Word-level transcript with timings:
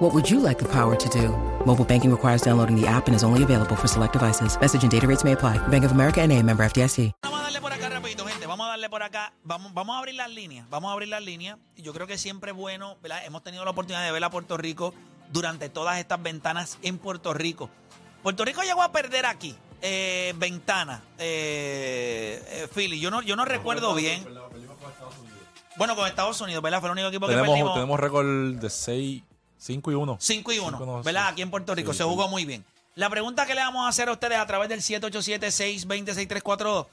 What 0.00 0.14
would 0.14 0.30
you 0.30 0.40
like 0.40 0.58
the 0.58 0.68
power 0.68 0.96
to 0.96 1.08
do? 1.10 1.28
Mobile 1.66 1.84
banking 1.84 2.10
requires 2.10 2.40
downloading 2.40 2.74
the 2.74 2.86
app 2.86 3.06
and 3.06 3.14
is 3.14 3.22
only 3.22 3.42
available 3.42 3.76
for 3.76 3.86
select 3.86 4.14
devices. 4.14 4.58
Message 4.58 4.82
and 4.82 4.90
data 4.90 5.06
rates 5.06 5.24
may 5.24 5.32
apply. 5.32 5.58
Bank 5.68 5.84
of 5.84 5.92
America 5.92 6.22
and 6.22 6.32
a 6.32 6.42
member 6.42 6.64
FDIC. 6.64 7.12
Vamos 7.22 7.40
a 7.40 7.42
darle 7.42 7.60
por 7.60 7.70
acá 7.70 7.90
rapidito, 7.90 8.24
gente. 8.24 8.46
Vamos 8.46 8.66
a 8.66 8.70
darle 8.70 8.88
por 8.88 9.02
acá. 9.02 9.34
Vamos, 9.44 9.74
vamos 9.74 9.94
a 9.94 9.98
abrir 9.98 10.14
las 10.14 10.30
líneas. 10.30 10.66
Vamos 10.70 10.88
a 10.88 10.92
abrir 10.94 11.10
las 11.10 11.22
líneas. 11.22 11.58
Y 11.76 11.82
yo 11.82 11.92
creo 11.92 12.06
que 12.06 12.16
siempre 12.16 12.52
es 12.52 12.56
bueno, 12.56 12.96
¿verdad? 13.02 13.26
Hemos 13.26 13.42
tenido 13.44 13.62
la 13.62 13.72
oportunidad 13.72 14.02
de 14.02 14.10
ver 14.10 14.24
a 14.24 14.30
Puerto 14.30 14.56
Rico 14.56 14.94
durante 15.30 15.68
todas 15.68 15.98
estas 15.98 16.22
ventanas 16.22 16.78
en 16.80 16.96
Puerto 16.96 17.34
Rico. 17.34 17.68
Puerto 18.22 18.42
Rico 18.46 18.62
llegó 18.62 18.80
a 18.82 18.92
perder 18.92 19.26
aquí. 19.26 19.54
Eh, 19.82 20.32
ventana. 20.38 21.02
Eh, 21.18 22.42
eh, 22.48 22.68
Philly. 22.74 23.00
Yo 23.00 23.10
no, 23.10 23.20
yo 23.20 23.36
no 23.36 23.44
recuerdo 23.44 23.94
bien. 23.94 24.24
Bueno, 25.76 25.94
con 25.94 26.06
Estados 26.06 26.40
Unidos, 26.40 26.62
¿verdad? 26.62 26.80
Fue 26.80 26.88
el 26.88 26.92
único 26.92 27.08
equipo 27.08 27.26
que 27.26 27.32
Tenemos, 27.32 27.50
perdimos. 27.50 27.74
tenemos 27.74 28.00
récord 28.00 28.26
de 28.56 28.70
6, 28.70 29.22
5 29.60 29.92
y 29.92 29.94
1. 29.94 30.16
5 30.20 30.52
y 30.52 30.58
1, 30.58 30.70
Cinco, 30.70 30.86
no, 30.86 31.02
¿verdad? 31.02 31.26
sí. 31.26 31.32
Aquí 31.32 31.42
en 31.42 31.50
Puerto 31.50 31.74
Rico 31.74 31.92
Sí, 31.92 31.98
se 31.98 32.04
sí. 32.04 32.08
jugó 32.08 32.28
muy 32.28 32.44
bien. 32.46 32.64
La 32.94 33.10
pregunta 33.10 33.44
que 33.46 33.54
le 33.54 33.60
vamos 33.60 33.84
a 33.84 33.88
hacer 33.88 34.08
a 34.08 34.12
ustedes 34.12 34.38
a 34.38 34.46
través 34.46 34.68
del 34.68 34.80
787-620-6342 34.80 36.86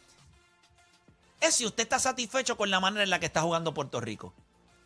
es 1.42 1.56
si 1.56 1.66
usted 1.66 1.84
está 1.84 2.00
satisfecho 2.00 2.56
con 2.58 2.70
la 2.70 2.80
manera 2.80 3.04
en 3.04 3.10
la 3.10 3.20
que 3.20 3.26
está 3.28 3.42
jugando 3.42 3.74
Puerto 3.74 4.00
Rico. 4.02 4.34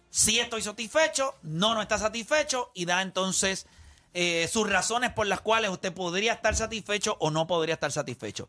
Si 0.10 0.40
estoy 0.40 0.62
satisfecho, 0.62 1.36
no, 1.44 1.74
no 1.74 1.82
está 1.82 1.98
satisfecho 1.98 2.72
y 2.74 2.86
da 2.86 3.02
entonces 3.02 3.66
eh, 4.14 4.50
sus 4.52 4.70
razones 4.70 5.12
por 5.12 5.28
las 5.28 5.42
cuales 5.42 5.72
usted 5.72 5.94
podría 5.94 6.34
estar 6.34 6.56
satisfecho 6.56 7.16
o 7.20 7.32
no 7.32 7.48
podría 7.48 7.76
estar 7.76 7.92
satisfecho. 7.92 8.48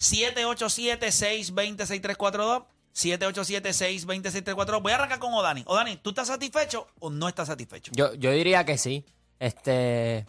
787-620-6342. 0.00 2.64
787-620-6342. 2.96 4.82
Voy 4.82 4.92
a 4.92 4.94
arrancar 4.94 5.18
con 5.18 5.34
Odani. 5.34 5.62
Odani, 5.66 5.98
¿tú 5.98 6.10
estás 6.10 6.28
satisfecho 6.28 6.86
o 6.98 7.10
no 7.10 7.28
estás 7.28 7.48
satisfecho? 7.48 7.92
Yo, 7.94 8.14
yo 8.14 8.30
diría 8.30 8.64
que 8.64 8.78
sí. 8.78 9.04
Este, 9.38 10.24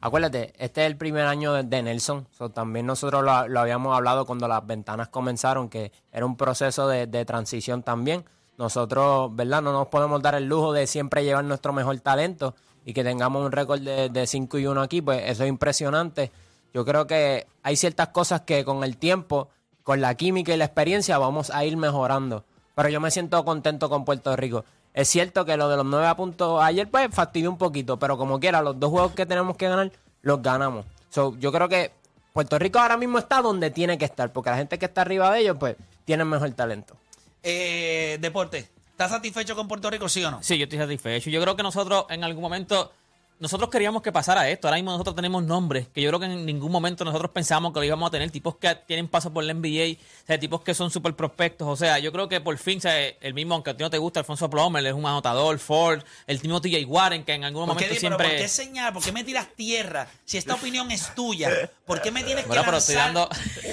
acuérdate, 0.00 0.54
este 0.58 0.80
es 0.80 0.86
el 0.86 0.96
primer 0.96 1.26
año 1.26 1.52
de, 1.52 1.82
Nelson. 1.82 2.26
So, 2.36 2.48
también 2.48 2.86
nosotros 2.86 3.22
lo, 3.22 3.48
lo 3.48 3.60
habíamos 3.60 3.94
hablado 3.94 4.24
cuando 4.24 4.48
las 4.48 4.66
ventanas 4.66 5.08
comenzaron, 5.08 5.68
que 5.68 5.92
era 6.10 6.24
un 6.24 6.38
proceso 6.38 6.88
de, 6.88 7.06
de 7.06 7.26
transición 7.26 7.82
también. 7.82 8.24
Nosotros, 8.56 9.36
¿verdad? 9.36 9.60
No 9.60 9.72
nos 9.72 9.88
podemos 9.88 10.22
dar 10.22 10.34
el 10.34 10.46
lujo 10.46 10.72
de 10.72 10.86
siempre 10.86 11.22
llevar 11.22 11.44
nuestro 11.44 11.74
mejor 11.74 12.00
talento 12.00 12.54
y 12.86 12.94
que 12.94 13.04
tengamos 13.04 13.44
un 13.44 13.52
récord 13.52 13.80
de 13.80 14.26
5 14.26 14.58
y 14.58 14.66
1 14.66 14.80
aquí, 14.80 15.02
pues 15.02 15.20
eso 15.26 15.42
es 15.42 15.50
impresionante. 15.50 16.32
Yo 16.72 16.84
creo 16.84 17.06
que 17.06 17.46
hay 17.62 17.76
ciertas 17.76 18.08
cosas 18.08 18.42
que 18.42 18.64
con 18.64 18.84
el 18.84 18.96
tiempo, 18.96 19.48
con 19.86 20.00
la 20.00 20.16
química 20.16 20.52
y 20.52 20.56
la 20.56 20.64
experiencia, 20.64 21.16
vamos 21.16 21.50
a 21.50 21.64
ir 21.64 21.76
mejorando. 21.76 22.42
Pero 22.74 22.88
yo 22.88 23.00
me 23.00 23.12
siento 23.12 23.44
contento 23.44 23.88
con 23.88 24.04
Puerto 24.04 24.34
Rico. 24.34 24.64
Es 24.92 25.06
cierto 25.06 25.44
que 25.44 25.56
lo 25.56 25.68
de 25.68 25.76
los 25.76 25.86
nueve 25.86 26.12
puntos 26.16 26.60
ayer, 26.60 26.90
pues 26.90 27.06
fastidió 27.14 27.48
un 27.48 27.56
poquito, 27.56 27.96
pero 27.96 28.18
como 28.18 28.40
quiera, 28.40 28.62
los 28.62 28.80
dos 28.80 28.90
juegos 28.90 29.12
que 29.12 29.26
tenemos 29.26 29.56
que 29.56 29.68
ganar, 29.68 29.92
los 30.22 30.42
ganamos. 30.42 30.86
So, 31.08 31.36
yo 31.38 31.52
creo 31.52 31.68
que 31.68 31.92
Puerto 32.32 32.58
Rico 32.58 32.80
ahora 32.80 32.96
mismo 32.96 33.18
está 33.18 33.40
donde 33.40 33.70
tiene 33.70 33.96
que 33.96 34.06
estar, 34.06 34.32
porque 34.32 34.50
la 34.50 34.56
gente 34.56 34.76
que 34.76 34.86
está 34.86 35.02
arriba 35.02 35.30
de 35.30 35.42
ellos, 35.42 35.56
pues, 35.56 35.76
tiene 36.04 36.24
mejor 36.24 36.50
talento. 36.50 36.96
Eh, 37.44 38.18
deporte, 38.20 38.68
¿estás 38.90 39.12
satisfecho 39.12 39.54
con 39.54 39.68
Puerto 39.68 39.88
Rico, 39.88 40.08
sí 40.08 40.24
o 40.24 40.32
no? 40.32 40.42
Sí, 40.42 40.58
yo 40.58 40.64
estoy 40.64 40.80
satisfecho. 40.80 41.30
Yo 41.30 41.40
creo 41.40 41.54
que 41.54 41.62
nosotros 41.62 42.06
en 42.10 42.24
algún 42.24 42.42
momento, 42.42 42.90
nosotros 43.38 43.68
queríamos 43.70 44.02
que 44.02 44.12
pasara 44.12 44.48
esto. 44.48 44.66
Ahora 44.68 44.76
mismo 44.76 44.92
nosotros 44.92 45.14
tenemos 45.14 45.42
nombres 45.42 45.88
que 45.88 46.00
yo 46.02 46.08
creo 46.10 46.20
que 46.20 46.26
en 46.26 46.46
ningún 46.46 46.72
momento 46.72 47.04
nosotros 47.04 47.30
pensamos 47.32 47.72
que 47.72 47.80
lo 47.80 47.84
íbamos 47.84 48.08
a 48.08 48.10
tener. 48.10 48.30
Tipos 48.30 48.56
que 48.56 48.74
tienen 48.86 49.08
paso 49.08 49.32
por 49.32 49.44
la 49.44 49.52
NBA, 49.54 49.94
o 50.22 50.26
sea, 50.26 50.38
tipos 50.40 50.62
que 50.62 50.74
son 50.74 50.90
súper 50.90 51.14
prospectos. 51.14 51.68
O 51.68 51.76
sea, 51.76 51.98
yo 51.98 52.12
creo 52.12 52.28
que 52.28 52.40
por 52.40 52.56
fin, 52.58 52.78
o 52.78 52.80
sea, 52.82 52.96
el 53.20 53.34
mismo, 53.34 53.54
aunque 53.54 53.70
a 53.70 53.76
ti 53.76 53.82
no 53.82 53.90
te 53.90 53.98
gusta, 53.98 54.20
Alfonso 54.20 54.48
Plomer, 54.48 54.86
es 54.86 54.92
un 54.94 55.04
anotador, 55.06 55.58
Ford, 55.58 56.02
el 56.26 56.40
mismo 56.40 56.60
TJ 56.60 56.84
Warren, 56.86 57.24
que 57.24 57.34
en 57.34 57.44
algún 57.44 57.66
¿Por 57.66 57.76
qué, 57.76 57.84
momento 57.84 57.88
pero 57.90 58.00
siempre... 58.00 58.28
¿Por 58.28 58.36
qué 58.38 58.48
señal? 58.48 58.92
¿Por 58.92 59.02
qué 59.02 59.12
me 59.12 59.24
tiras 59.24 59.48
tierra? 59.54 60.08
Si 60.24 60.38
esta 60.38 60.54
opinión 60.54 60.90
es 60.90 61.14
tuya, 61.14 61.50
¿por 61.84 62.00
qué 62.02 62.10
me 62.10 62.22
tienes 62.24 62.44
que 62.44 62.48
Bueno, 62.48 62.62
pero 62.64 62.78
estoy 62.78 62.94
lanzar 62.96 63.14
dando- 63.14 63.28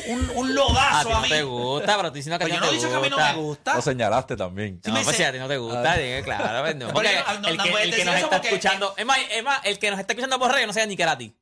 un, 0.10 0.30
un 0.36 0.54
A 0.84 1.04
ti 1.04 1.10
a, 1.10 1.14
no 1.14 1.22
mí? 1.22 1.30
te 1.30 1.44
gusta, 1.44 1.96
pero 1.96 2.08
estoy 2.08 2.20
diciendo 2.20 2.38
que 2.40 2.44
a 2.46 2.48
Pues 2.48 2.52
ti 2.52 2.56
yo 2.56 2.60
no 2.60 2.66
no 2.66 2.68
he 2.68 2.70
te 2.70 2.76
dicho 2.78 2.90
que 2.90 2.96
a 2.96 3.00
mí 3.00 3.10
no 3.10 3.16
gusta. 3.18 3.34
me 3.34 3.40
gusta. 3.42 3.76
Lo 3.76 3.82
señalaste 3.82 4.36
también. 4.38 4.80
Sí 4.84 4.92
No, 4.92 4.96
pues 5.04 5.08
sé- 5.08 5.14
si 5.18 5.24
a 5.24 5.32
ti 5.32 5.40
no 5.40 5.48
te 5.48 5.58
gusta, 5.58 5.96
dije, 5.98 6.22
claro, 6.24 6.62
pues 6.64 6.76
no. 6.76 6.92
No, 6.94 7.50
el 7.50 7.58
no 7.58 7.64
que, 7.64 7.84
el 7.84 7.96
que 7.96 8.06
nos 8.06 8.16
está 8.16 8.38
escuchando, 8.38 8.94
es 8.98 9.06
más, 9.06 9.18
es 9.32 9.44
más, 9.44 9.53
el 9.64 9.80
que 9.80 9.90
nos 9.92 10.00
está 10.00 10.14
escuchando 10.14 10.40
por 10.40 10.52
radio 10.52 10.68
no 10.68 10.74
sabe 10.74 10.88
ni. 10.88 10.98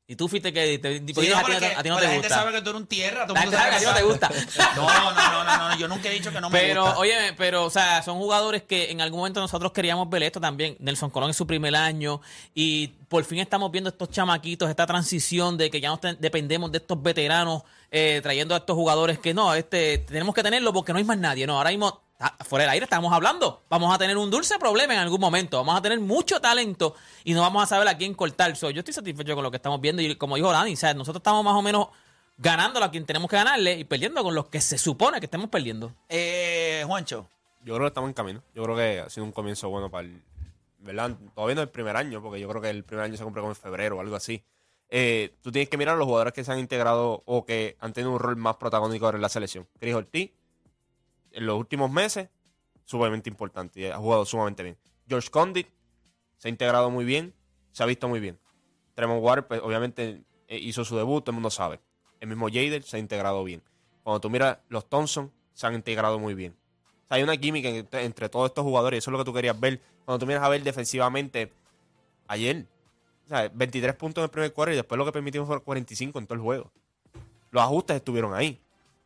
Y 0.06 0.16
tú 0.16 0.28
fuiste 0.28 0.52
que 0.52 0.78
te, 0.78 1.00
te- 1.00 1.14
Sí, 1.22 1.28
no, 1.28 1.36
a 1.38 1.40
ti 1.40 1.44
pero 1.46 1.54
no 1.54 1.60
te- 1.60 1.68
que- 1.70 1.74
a 1.76 1.82
ti 1.82 1.88
no 1.88 1.94
pero 1.94 1.96
te 1.96 2.02
la 2.04 2.10
gente 2.12 2.28
gusta. 2.28 2.34
sabe 2.34 2.52
que 2.52 2.60
tú 2.62 2.70
eres 2.70 2.80
un 2.80 2.86
tierra. 2.86 3.26
Todo 3.26 3.34
el 3.34 3.34
La 3.34 3.40
mundo 3.46 3.56
gente 3.56 3.56
sabe 3.56 3.70
que 3.70 3.76
a 3.76 3.78
ti 3.78 3.84
no 3.86 3.94
te 3.94 4.02
gusta. 4.02 4.30
No, 4.76 4.86
no, 4.86 5.12
no, 5.12 5.44
no, 5.44 5.68
no, 5.70 5.76
yo 5.78 5.88
nunca 5.88 6.08
he 6.08 6.12
dicho 6.12 6.32
que 6.32 6.40
no 6.40 6.50
me 6.50 6.58
Pero, 6.58 6.82
gusta. 6.84 6.98
oye, 6.98 7.32
pero, 7.36 7.64
o 7.64 7.70
sea, 7.70 8.02
son 8.02 8.18
jugadores 8.18 8.62
que 8.62 8.90
en 8.90 9.00
algún 9.00 9.20
momento 9.20 9.40
nosotros 9.40 9.72
queríamos 9.72 10.08
ver 10.10 10.22
esto 10.24 10.40
también. 10.40 10.76
Nelson 10.80 11.10
Colón 11.10 11.30
en 11.30 11.34
su 11.34 11.46
primer 11.46 11.74
año 11.76 12.20
y 12.54 12.88
por 13.08 13.24
fin 13.24 13.38
estamos 13.38 13.70
viendo 13.70 13.90
estos 13.90 14.10
chamaquitos, 14.10 14.68
esta 14.70 14.86
transición 14.86 15.56
de 15.56 15.70
que 15.70 15.80
ya 15.80 15.88
no 15.90 16.00
dependemos 16.18 16.72
de 16.72 16.78
estos 16.78 17.00
veteranos 17.02 17.62
eh, 17.90 18.20
trayendo 18.22 18.54
a 18.54 18.58
estos 18.58 18.74
jugadores 18.74 19.18
que 19.18 19.34
no, 19.34 19.54
este 19.54 19.98
tenemos 19.98 20.34
que 20.34 20.42
tenerlo 20.42 20.72
porque 20.72 20.92
no 20.92 20.98
hay 20.98 21.04
más 21.04 21.18
nadie. 21.18 21.46
No, 21.46 21.58
ahora 21.58 21.70
mismo, 21.70 22.00
fuera 22.44 22.64
del 22.64 22.70
aire 22.70 22.84
estamos 22.84 23.12
hablando. 23.12 23.62
Vamos 23.68 23.94
a 23.94 23.98
tener 23.98 24.16
un 24.16 24.30
dulce 24.30 24.58
problema 24.58 24.94
en 24.94 25.00
algún 25.00 25.20
momento. 25.20 25.58
Vamos 25.58 25.76
a 25.76 25.82
tener 25.82 26.00
mucho 26.00 26.40
talento 26.40 26.94
y 27.24 27.34
no 27.34 27.40
vamos 27.40 27.62
a 27.62 27.66
saber 27.66 27.88
a 27.88 27.96
quién 27.96 28.14
cortar. 28.14 28.54
So, 28.56 28.70
yo 28.70 28.80
estoy 28.80 28.94
satisfecho 28.94 29.34
con 29.34 29.44
lo 29.44 29.50
que 29.50 29.56
estamos 29.56 29.80
viendo 29.80 30.02
y 30.02 30.14
como 30.16 30.36
dijo 30.36 30.50
Dani, 30.52 30.76
sea, 30.76 30.94
nosotros 30.94 31.20
estamos 31.20 31.44
más 31.44 31.54
o 31.54 31.62
menos 31.62 31.88
ganando 32.38 32.82
a 32.82 32.90
quien 32.90 33.06
tenemos 33.06 33.28
que 33.30 33.36
ganarle 33.36 33.78
y 33.78 33.84
perdiendo 33.84 34.22
con 34.22 34.34
los 34.34 34.46
que 34.48 34.60
se 34.60 34.78
supone 34.78 35.20
que 35.20 35.26
estemos 35.26 35.48
perdiendo. 35.48 35.92
Eh, 36.08 36.82
Juancho, 36.86 37.28
Yo 37.64 37.74
creo 37.74 37.84
que 37.84 37.88
estamos 37.88 38.08
en 38.08 38.14
camino. 38.14 38.42
Yo 38.54 38.62
creo 38.64 38.76
que 38.76 39.00
ha 39.00 39.10
sido 39.10 39.24
un 39.24 39.32
comienzo 39.32 39.68
bueno 39.68 39.90
para 39.90 40.06
el. 40.06 40.22
¿Verdad? 40.78 41.16
Todavía 41.34 41.54
no 41.54 41.62
el 41.62 41.68
primer 41.68 41.96
año, 41.96 42.20
porque 42.20 42.40
yo 42.40 42.48
creo 42.48 42.60
que 42.60 42.70
el 42.70 42.82
primer 42.82 43.04
año 43.04 43.16
se 43.16 43.22
cumple 43.22 43.40
como 43.40 43.52
en 43.52 43.56
febrero 43.56 43.98
o 43.98 44.00
algo 44.00 44.16
así. 44.16 44.42
Eh, 44.94 45.32
tú 45.40 45.52
tienes 45.52 45.68
que 45.68 45.78
mirar 45.78 45.94
a 45.94 45.98
los 45.98 46.06
jugadores 46.06 46.32
que 46.34 46.42
se 46.44 46.52
han 46.52 46.58
integrado 46.58 47.22
o 47.24 47.46
que 47.46 47.76
han 47.80 47.92
tenido 47.92 48.10
un 48.12 48.18
rol 48.18 48.36
más 48.36 48.56
protagónico 48.56 49.08
en 49.08 49.22
la 49.22 49.28
selección. 49.28 49.66
Chris 49.78 49.94
Ortiz, 49.94 50.32
en 51.32 51.46
los 51.46 51.58
últimos 51.58 51.90
meses, 51.90 52.28
sumamente 52.84 53.30
importante 53.30 53.80
y 53.80 53.86
ha 53.86 53.96
jugado 53.96 54.24
sumamente 54.24 54.62
bien. 54.62 54.78
George 55.08 55.30
Condit 55.30 55.68
se 56.36 56.48
ha 56.48 56.50
integrado 56.50 56.90
muy 56.90 57.04
bien, 57.04 57.34
se 57.72 57.82
ha 57.82 57.86
visto 57.86 58.08
muy 58.08 58.20
bien. 58.20 58.38
Tremont 58.94 59.22
Waters, 59.22 59.46
pues, 59.46 59.60
obviamente, 59.62 60.22
eh, 60.48 60.58
hizo 60.58 60.84
su 60.84 60.96
debut, 60.96 61.24
todo 61.24 61.32
el 61.32 61.36
mundo 61.36 61.50
sabe. 61.50 61.80
El 62.20 62.28
mismo 62.28 62.48
Jader 62.48 62.82
se 62.82 62.96
ha 62.96 63.00
integrado 63.00 63.42
bien. 63.44 63.62
Cuando 64.02 64.20
tú 64.20 64.30
miras, 64.30 64.58
los 64.68 64.88
Thompson 64.88 65.32
se 65.54 65.66
han 65.66 65.74
integrado 65.74 66.18
muy 66.18 66.34
bien. 66.34 66.56
O 67.04 67.08
sea, 67.08 67.16
hay 67.16 67.22
una 67.22 67.36
química 67.36 67.68
entre, 67.68 68.04
entre 68.04 68.28
todos 68.28 68.50
estos 68.50 68.64
jugadores 68.64 68.96
y 68.96 68.98
eso 68.98 69.10
es 69.10 69.12
lo 69.12 69.18
que 69.18 69.24
tú 69.24 69.32
querías 69.32 69.58
ver. 69.58 69.80
Cuando 70.04 70.18
tú 70.18 70.26
miras 70.26 70.42
a 70.42 70.48
ver 70.48 70.62
defensivamente, 70.62 71.52
ayer, 72.26 72.66
o 73.26 73.28
sea, 73.28 73.48
23 73.48 73.94
puntos 73.94 74.22
en 74.22 74.24
el 74.24 74.30
primer 74.30 74.52
cuarto 74.52 74.72
y 74.72 74.76
después 74.76 74.98
lo 74.98 75.04
que 75.04 75.12
permitimos 75.12 75.48
fue 75.48 75.60
45 75.62 76.18
en 76.18 76.26
todo 76.26 76.34
el 76.34 76.40
juego. 76.40 76.72
Los 77.50 77.62
ajustes 77.62 77.96
estuvieron 77.96 78.34
ahí. 78.34 78.61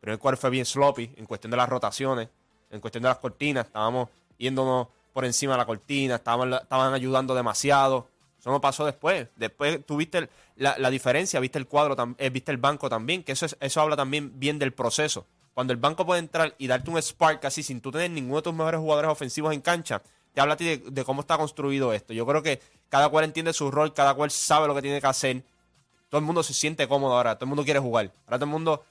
Primer 0.07 0.19
cuarto 0.19 0.39
fue 0.39 0.51
bien 0.51 0.65
sloppy 0.65 1.11
en 1.17 1.25
cuestión 1.25 1.51
de 1.51 1.57
las 1.57 1.67
rotaciones, 1.67 2.29
en 2.71 2.79
cuestión 2.79 3.01
de 3.03 3.09
las 3.09 3.17
cortinas. 3.17 3.65
Estábamos 3.65 4.07
yéndonos 4.37 4.87
por 5.11 5.25
encima 5.25 5.51
de 5.51 5.57
la 5.57 5.65
cortina, 5.65 6.15
estaban, 6.15 6.53
estaban 6.53 6.93
ayudando 6.93 7.35
demasiado. 7.35 8.07
Eso 8.39 8.49
no 8.49 8.61
pasó 8.61 8.85
después. 8.85 9.27
Después 9.35 9.85
tuviste 9.85 10.29
la, 10.55 10.77
la 10.77 10.89
diferencia, 10.89 11.41
viste 11.41 11.59
el 11.59 11.67
cuadro, 11.67 11.97
eh, 12.19 12.29
viste 12.29 12.51
el 12.53 12.57
banco 12.57 12.87
también, 12.87 13.21
que 13.21 13.33
eso, 13.33 13.47
es- 13.47 13.57
eso 13.59 13.81
habla 13.81 13.97
también 13.97 14.39
bien 14.39 14.59
del 14.59 14.71
proceso. 14.71 15.25
Cuando 15.53 15.73
el 15.73 15.77
banco 15.77 16.05
puede 16.05 16.19
entrar 16.21 16.55
y 16.57 16.67
darte 16.67 16.89
un 16.89 17.01
spark 17.01 17.43
así 17.43 17.61
sin 17.61 17.81
tú 17.81 17.91
tener 17.91 18.09
ninguno 18.09 18.37
de 18.37 18.43
tus 18.43 18.53
mejores 18.53 18.79
jugadores 18.79 19.11
ofensivos 19.11 19.53
en 19.53 19.59
cancha, 19.59 20.01
te 20.33 20.39
habla 20.39 20.53
a 20.53 20.57
ti 20.57 20.77
de 20.77 21.03
cómo 21.03 21.19
está 21.19 21.35
construido 21.37 21.91
esto. 21.91 22.13
Yo 22.13 22.25
creo 22.25 22.41
que 22.41 22.61
cada 22.87 23.09
cual 23.09 23.25
entiende 23.25 23.51
su 23.51 23.69
rol, 23.71 23.93
cada 23.93 24.13
cual 24.13 24.31
sabe 24.31 24.67
lo 24.67 24.73
que 24.75 24.81
tiene 24.81 25.01
que 25.01 25.07
hacer. 25.07 25.43
Todo 26.07 26.19
el 26.19 26.25
mundo 26.25 26.43
se 26.43 26.53
siente 26.53 26.87
cómodo 26.87 27.17
ahora, 27.17 27.35
todo 27.35 27.43
el 27.43 27.49
mundo 27.49 27.65
quiere 27.65 27.81
jugar. 27.81 28.09
Ahora 28.25 28.37
todo 28.37 28.45
el 28.45 28.51
mundo, 28.51 28.85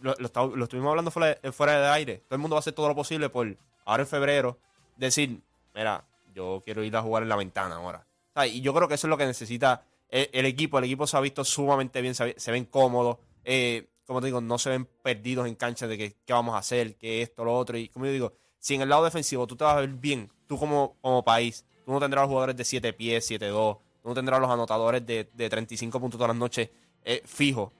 lo, 0.00 0.14
lo, 0.18 0.56
lo 0.56 0.64
estuvimos 0.64 0.90
hablando 0.90 1.10
fuera 1.10 1.38
fuera 1.52 1.80
de 1.80 1.88
aire, 1.88 2.16
todo 2.28 2.36
el 2.36 2.40
mundo 2.40 2.54
va 2.54 2.58
a 2.58 2.60
hacer 2.60 2.72
todo 2.72 2.88
lo 2.88 2.94
posible 2.94 3.28
por 3.28 3.56
ahora 3.84 4.02
en 4.02 4.06
febrero 4.08 4.58
decir, 4.96 5.40
mira, 5.74 6.04
yo 6.34 6.62
quiero 6.64 6.82
ir 6.84 6.94
a 6.96 7.02
jugar 7.02 7.22
en 7.22 7.28
la 7.28 7.36
ventana 7.36 7.76
ahora. 7.76 8.06
Y 8.46 8.60
yo 8.60 8.72
creo 8.72 8.88
que 8.88 8.94
eso 8.94 9.06
es 9.06 9.10
lo 9.10 9.16
que 9.18 9.26
necesita 9.26 9.82
el, 10.08 10.46
equipo. 10.46 10.78
El 10.78 10.84
equipo 10.84 11.06
se 11.06 11.16
ha 11.16 11.20
visto 11.20 11.44
sumamente 11.44 12.00
bien, 12.00 12.14
se, 12.14 12.24
ve- 12.24 12.34
se 12.38 12.50
ven 12.52 12.64
cómodos. 12.64 13.18
eh, 13.44 13.86
como 14.06 14.20
te 14.20 14.26
digo, 14.26 14.40
no 14.40 14.58
se 14.58 14.70
ven 14.70 14.86
perdidos 15.02 15.46
en 15.46 15.54
cancha 15.54 15.86
de 15.86 15.96
que 15.96 16.16
qué 16.26 16.32
vamos 16.32 16.54
a 16.56 16.58
hacer, 16.58 16.96
que 16.96 17.22
esto, 17.22 17.44
lo 17.44 17.54
otro. 17.56 17.78
Y 17.78 17.88
como 17.88 18.06
yo 18.06 18.12
digo, 18.12 18.32
si 18.58 18.74
en 18.74 18.80
el 18.80 18.88
lado 18.88 19.04
defensivo 19.04 19.46
tú 19.46 19.54
te 19.56 19.62
vas 19.64 19.76
a 19.76 19.80
ver 19.80 19.90
bien, 19.90 20.28
tú 20.48 20.58
como, 20.58 20.96
como 21.00 21.22
país, 21.22 21.64
tú 21.84 21.92
no 21.92 22.00
tendrás 22.00 22.22
los 22.22 22.28
jugadores 22.28 22.56
de 22.56 22.64
7 22.64 22.92
pies, 22.92 23.30
7-2, 23.30 23.78
tú 24.02 24.08
no 24.08 24.14
tendrás 24.14 24.40
los 24.40 24.50
anotadores 24.50 25.06
de, 25.06 25.28
de 25.32 25.48
35 25.48 26.00
puntos 26.00 26.18
todas 26.18 26.28
las 26.30 26.36
noches 26.36 26.70
eh, 27.04 27.22
fijos. 27.24 27.70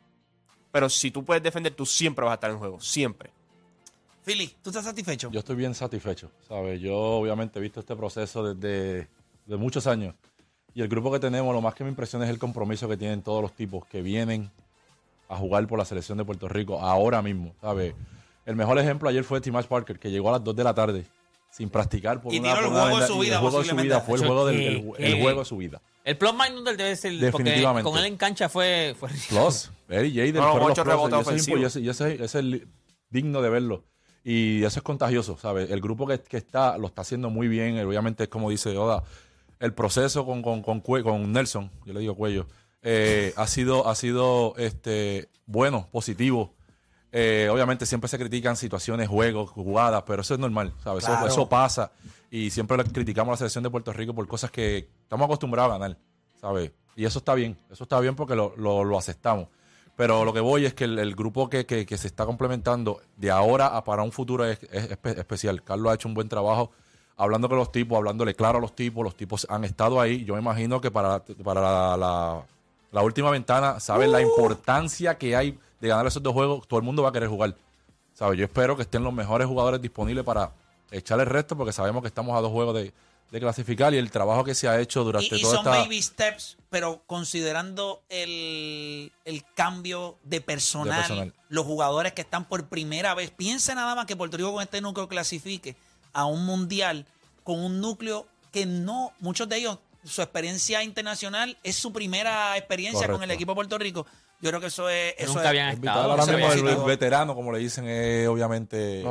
Pero 0.73 0.89
si 0.89 1.11
tú 1.11 1.25
puedes 1.25 1.43
defender, 1.43 1.73
tú 1.75 1.85
siempre 1.87 2.25
vas 2.25 2.33
a 2.33 2.35
estar 2.35 2.51
en 2.51 2.59
juego, 2.59 2.81
siempre. 2.81 3.31
Philly, 4.25 4.55
¿tú 4.63 4.71
estás 4.71 4.85
satisfecho? 4.85 5.31
Yo 5.31 5.41
estoy 5.41 5.57
bien 5.57 5.75
satisfecho, 5.75 6.31
¿sabes? 6.47 6.81
Yo 6.81 6.97
obviamente 6.97 7.59
he 7.59 7.63
visto 7.63 7.81
este 7.81 7.97
proceso 7.97 8.55
desde 8.55 9.09
de 9.47 9.57
muchos 9.57 9.87
años. 9.87 10.15
Y 10.75 10.83
el 10.83 10.89
grupo 10.89 11.11
que 11.11 11.19
tenemos, 11.19 11.53
lo 11.55 11.61
más 11.61 11.75
que 11.75 11.83
me 11.83 11.91
impresiona 11.91 12.25
es 12.27 12.31
el 12.31 12.39
compromiso 12.39 12.89
que 12.89 12.97
tienen 12.97 13.23
todos 13.23 13.43
los 13.43 13.53
tipos 13.53 13.85
que 13.87 14.03
vienen 14.03 14.51
a 15.29 15.37
jugar 15.37 15.67
por 15.67 15.79
la 15.79 15.85
selección 15.85 16.19
de 16.19 16.25
Puerto 16.25 16.49
Rico 16.49 16.81
ahora 16.81 17.23
mismo, 17.23 17.55
¿sabes? 17.61 17.95
El 18.47 18.57
mejor 18.57 18.79
ejemplo 18.79 19.09
ayer 19.09 19.25
fue 19.25 19.41
Timash 19.41 19.67
Parker, 19.67 19.99
que 19.99 20.11
llegó 20.11 20.29
a 20.29 20.33
las 20.33 20.45
2 20.45 20.55
de 20.57 20.65
la 20.65 20.75
tarde 20.75 21.05
sin 21.51 21.69
practicar 21.69 22.21
por 22.21 22.33
Y 22.33 22.39
una, 22.39 22.55
tiró 22.55 22.67
el 22.67 22.73
juego 22.73 23.01
de 23.01 23.07
su 23.07 23.17
y 23.17 23.21
vida, 23.27 23.35
El 23.37 23.41
juego 23.41 23.59
de 23.59 23.65
su 23.65 23.71
posiblemente. 23.71 23.83
vida 23.89 24.01
fue 24.01 24.19
el 24.19 24.27
juego, 24.27 24.47
del, 24.47 24.61
el, 24.61 24.93
¿Qué? 24.97 25.07
el 25.07 25.15
¿Qué? 25.15 25.23
juego 25.23 25.39
de 25.41 25.45
su 25.45 25.57
vida. 25.57 25.81
El 26.11 26.17
plus 26.19 26.33
minus 26.35 26.65
del 26.65 26.77
debe 26.77 26.97
ser 26.97 27.13
porque 27.31 27.45
Definitivamente. 27.45 27.89
con 27.89 27.99
él 27.99 28.05
en 28.07 28.17
cancha 28.17 28.49
fue, 28.49 28.97
fue 28.99 29.09
Plus, 29.29 29.71
él 29.89 30.07
y 30.07 30.15
Jaden 30.17 30.35
No, 30.35 30.59
los 30.59 30.71
ocho 30.73 30.83
rebotes 30.85 31.19
y 31.19 31.21
ese 31.21 31.35
es 31.37 31.49
impo- 31.49 31.53
ofensivos. 31.53 31.61
y 31.77 31.89
ese- 31.89 31.91
ese- 32.15 32.25
ese 32.25 32.39
es 32.41 32.63
digno 33.11 33.41
de 33.43 33.49
verlo. 33.51 33.85
Y 34.25 34.65
eso 34.65 34.81
es 34.81 34.83
contagioso, 34.83 35.39
¿sabes? 35.41 35.71
El 35.71 35.81
grupo 35.81 36.07
que, 36.07 36.21
que 36.21 36.37
está 36.37 36.77
lo 36.79 36.89
está 36.89 37.03
haciendo 37.03 37.31
muy 37.31 37.49
bien. 37.49 37.79
Obviamente, 37.85 38.25
es 38.25 38.29
como 38.29 38.51
dice 38.51 38.77
Oda, 38.77 39.03
el 39.61 39.73
proceso 39.73 40.27
con, 40.27 40.43
con, 40.43 40.63
con, 40.63 40.81
con 40.81 41.33
Nelson, 41.33 41.71
yo 41.87 41.93
le 41.93 42.01
digo 42.01 42.15
Cuello, 42.17 42.47
eh, 42.83 43.33
ha 43.37 43.47
sido, 43.47 43.87
ha 43.89 43.95
sido 43.95 44.55
este, 44.59 45.29
bueno, 45.47 45.89
positivo. 45.93 46.55
Eh, 47.13 47.49
obviamente 47.53 47.87
siempre 47.87 48.09
se 48.09 48.19
critican 48.19 48.57
situaciones, 48.57 49.09
juegos, 49.09 49.51
jugadas, 49.51 50.05
pero 50.07 50.23
eso 50.23 50.35
es 50.35 50.41
normal, 50.41 50.73
¿sabes? 50.83 51.03
Eso- 51.05 51.13
Claro. 51.13 51.27
Eso, 51.27 51.49
pasa. 51.49 51.91
Y 52.31 52.51
siempre 52.51 52.83
criticamos 52.85 53.29
a 53.29 53.33
la 53.33 53.37
selección 53.39 53.65
de 53.65 53.71
Puerto 53.71 53.93
Rico 53.93 54.15
por 54.15 54.27
cosas 54.29 54.51
que 54.51 54.89
estamos 55.03 55.25
acostumbrados 55.25 55.75
a 55.75 55.79
ganar, 55.79 55.97
¿sabes? 56.41 56.71
Y 56.95 57.05
eso 57.05 57.19
está 57.19 57.35
bien, 57.35 57.57
eso 57.71 57.83
está 57.85 57.99
bien 58.01 58.15
porque 58.15 58.37
lo, 58.37 58.55
lo, 58.57 58.85
lo 58.85 58.97
aceptamos. 58.99 59.49
Pero 59.97 60.25
lo 60.25 60.33
que 60.33 60.41
voy 60.41 60.65
es 60.67 60.73
que 60.75 60.85
el, 60.85 60.99
el 60.99 61.15
grupo 61.17 61.49
que, 61.51 61.67
que- 61.67 61.85
que 61.85 61.99
se 61.99 62.07
está 62.07 62.25
complementando 62.27 63.01
de 63.17 63.31
ahora 63.31 63.77
a 63.77 63.83
para 63.85 64.03
un 64.03 64.13
futuro 64.13 64.45
es, 64.45 64.59
es 64.71 64.91
espe- 64.91 65.19
especial. 65.19 65.63
Carlos 65.65 65.91
ha 65.91 65.95
hecho 65.95 66.09
un 66.09 66.15
buen 66.15 66.29
trabajo 66.29 66.71
hablando 67.17 67.49
con 67.49 67.59
los 67.59 67.71
tipos, 67.73 67.99
hablándole 67.99 68.35
claro 68.35 68.59
a 68.59 68.61
los 68.61 68.75
tipos. 68.75 69.03
Los 69.05 69.17
tipos 69.17 69.47
han 69.51 69.65
estado 69.65 70.01
ahí. 70.01 70.25
Yo 70.25 70.35
me 70.35 70.41
imagino 70.41 70.81
que 70.81 70.91
para, 70.91 71.23
para 71.45 71.61
la, 71.61 71.97
la- 71.97 72.47
la 72.93 73.03
última 73.03 73.31
ventana, 73.31 73.81
saben 73.81 74.13
la 74.13 74.21
importancia 74.21 75.17
que 75.19 75.37
hay 75.37 75.59
de 75.81 75.89
ganar 75.89 76.07
esos 76.07 76.23
dos 76.23 76.33
juegos. 76.33 76.67
Todo 76.69 76.79
el 76.81 76.85
mundo 76.85 77.03
va 77.03 77.11
a 77.11 77.13
querer 77.13 77.29
jugar. 77.29 77.55
¿Sabes? 78.15 78.39
Yo 78.39 78.45
espero 78.45 78.77
que 78.77 78.83
estén 78.83 79.03
los 79.05 79.13
mejores 79.13 79.47
jugadores 79.47 79.81
disponibles 79.81 80.25
para 80.25 80.53
echar 80.91 81.21
el 81.21 81.27
resto 81.27 81.57
porque 81.57 81.73
sabemos 81.73 82.03
que 82.03 82.09
estamos 82.09 82.37
a 82.37 82.41
dos 82.41 82.51
juegos 82.51 82.75
de, 82.75 82.93
de 83.31 83.41
clasificar 83.41 83.95
y 83.95 83.99
el 83.99 84.11
trabajo 84.11 84.45
que 84.45 84.55
se 84.55 84.69
ha 84.69 84.79
hecho 84.81 85.05
durante 85.05 85.37
Y, 85.37 85.39
y 85.39 85.43
toda 85.43 85.57
son 85.57 85.67
esta... 85.67 85.79
baby 85.83 86.03
steps, 86.03 86.59
pero 86.69 87.01
considerando 87.07 88.03
el, 88.09 89.13
el 89.25 89.45
cambio 89.55 90.19
de 90.25 90.41
personal, 90.41 90.89
De 90.89 90.97
personal. 90.99 91.35
los 91.49 91.65
jugadores 91.65 92.13
que 92.13 92.21
están 92.23 92.45
por 92.45 92.67
primera 92.67 93.15
vez, 93.15 93.31
piensa 93.31 93.75
nada 93.75 93.95
más 93.95 94.05
que 94.07 94.17
Puerto 94.17 94.37
Rico 94.37 94.53
con 94.53 94.63
este 94.63 94.81
núcleo 94.81 95.09
clasifique 95.09 95.77
a 96.13 96.25
un 96.27 96.45
mundial 96.45 97.07
con 97.45 97.59
un 97.61 97.81
núcleo 97.81 98.27
que 98.53 98.67
no, 98.67 99.13
muchos 99.21 99.49
de 99.49 99.57
ellos, 99.59 99.79
su 100.05 100.23
experiencia 100.23 100.83
internacional 100.83 101.57
es 101.63 101.77
su 101.77 101.93
primera 101.93 102.57
experiencia 102.57 103.07
con 103.09 103.23
el 103.23 103.31
equipo 103.31 103.53
de 103.53 103.57
Puerto 103.57 103.79
Rico. 103.79 104.07
Yo 104.41 104.49
creo 104.49 104.61
que 104.61 104.69
eso 104.69 104.89
es... 104.89 105.15
Eso 105.19 105.29
nunca 105.29 105.43
es- 105.43 105.49
habían 105.49 105.69
El 105.71 105.77
vital 105.81 106.11
ahora 106.11 106.25
mismo 106.27 106.85
veterano, 106.87 107.35
como 107.35 107.53
le 107.53 107.59
dicen, 107.59 107.87
es 107.87 108.27
obviamente. 108.27 109.05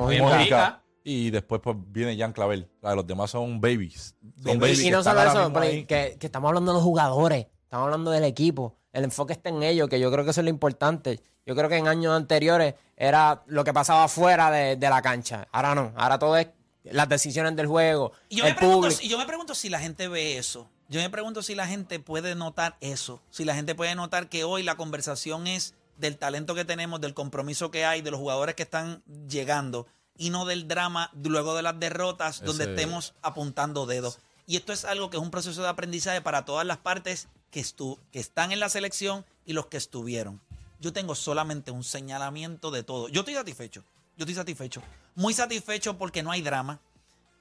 Y 1.03 1.30
después 1.31 1.62
pues 1.63 1.75
viene 1.80 2.18
Jan 2.18 2.33
Clavel. 2.33 2.69
La 2.81 2.91
de 2.91 2.95
los 2.97 3.07
demás 3.07 3.31
son 3.31 3.59
babies. 3.62 4.15
Son 4.44 4.59
babies 4.59 4.80
Y 4.81 4.83
que 4.86 4.91
no 4.91 5.03
solo 5.03 5.21
eso, 5.24 5.51
pero 5.53 5.65
que, 5.88 6.18
que 6.19 6.25
estamos 6.25 6.50
hablando 6.50 6.71
de 6.71 6.75
los 6.75 6.83
jugadores, 6.83 7.47
estamos 7.63 7.86
hablando 7.86 8.12
del 8.12 8.24
equipo. 8.25 8.75
El 8.91 9.03
enfoque 9.06 9.33
está 9.33 9.50
en 9.50 9.63
ellos, 9.63 9.88
que 9.88 10.00
yo 10.00 10.12
creo 10.12 10.25
que 10.25 10.31
eso 10.31 10.41
es 10.41 10.45
lo 10.45 10.50
importante. 10.50 11.21
Yo 11.45 11.56
creo 11.56 11.69
que 11.69 11.77
en 11.77 11.88
años 11.88 12.13
anteriores 12.15 12.75
era 12.97 13.44
lo 13.47 13.63
que 13.63 13.74
pasaba 13.74 14.07
fuera 14.07 14.51
de, 14.51 14.75
de 14.75 14.89
la 14.89 15.01
cancha. 15.01 15.47
Ahora 15.51 15.74
no, 15.74 15.94
ahora 15.95 16.19
todo 16.19 16.38
es 16.38 16.47
las 16.83 17.07
decisiones 17.07 17.56
del 17.56 17.68
juego, 17.68 18.12
Y 18.30 18.38
yo, 18.38 18.45
el 18.45 18.51
me 18.53 18.57
pregunto, 18.57 18.81
público. 18.81 19.01
si- 19.01 19.07
yo 19.09 19.18
me 19.18 19.25
pregunto 19.25 19.56
si 19.56 19.69
la 19.69 19.80
gente 19.80 20.07
ve 20.07 20.38
eso. 20.38 20.69
Yo 20.89 21.00
me 21.00 21.09
pregunto 21.09 21.44
si 21.44 21.56
la 21.56 21.68
gente 21.68 22.00
puede 22.00 22.33
notar 22.36 22.75
eso. 22.81 23.21
Si 23.30 23.45
la 23.45 23.53
gente 23.56 23.75
puede 23.75 23.94
notar 23.95 24.27
que 24.27 24.44
hoy 24.44 24.63
la 24.63 24.75
conversación 24.75 25.45
es 25.47 25.75
del 25.97 26.18
talento 26.18 26.56
que 26.56 26.65
tenemos, 26.65 27.00
del 27.00 27.13
compromiso 27.13 27.69
que 27.71 27.86
hay, 27.86 28.01
de 28.01 28.09
los 28.12 28.19
jugadores 28.19 28.56
que 28.56 28.63
están 28.63 29.03
llegando 29.30 29.86
y 30.18 30.31
no 30.31 30.45
del 30.45 30.68
drama 30.68 31.12
luego 31.24 31.56
de 31.56 31.62
las 31.62 31.80
derrotas 31.80 32.41
donde 32.44 32.63
estemos 32.71 33.13
apuntando 33.21 33.86
dedos. 33.86 34.19
Y 34.47 34.56
esto 34.56 34.74
es 34.74 34.83
algo 34.83 35.09
que 35.12 35.18
es 35.18 35.24
un 35.24 35.30
proceso 35.31 35.62
de 35.62 35.68
aprendizaje 35.69 36.21
para 36.21 36.44
todas 36.44 36.65
las 36.65 36.77
partes 36.77 37.27
que, 37.51 37.62
estu- 37.62 38.00
que 38.12 38.19
están 38.19 38.51
en 38.51 38.59
la 38.59 38.69
selección 38.69 39.25
y 39.45 39.53
los 39.53 39.68
que 39.68 39.77
estuvieron. 39.77 40.41
Yo 40.80 40.91
tengo 40.91 41.13
solamente 41.13 41.69
un 41.71 41.83
señalamiento 41.83 42.71
de 42.71 42.81
todo. 42.83 43.09
Yo 43.09 43.21
estoy 43.21 43.36
satisfecho. 43.36 43.83
Yo 44.18 44.24
estoy 44.24 44.36
satisfecho. 44.36 44.81
Muy 45.15 45.33
satisfecho 45.33 45.97
porque 45.97 46.24
no 46.24 46.31
hay 46.31 46.41
drama. 46.41 46.80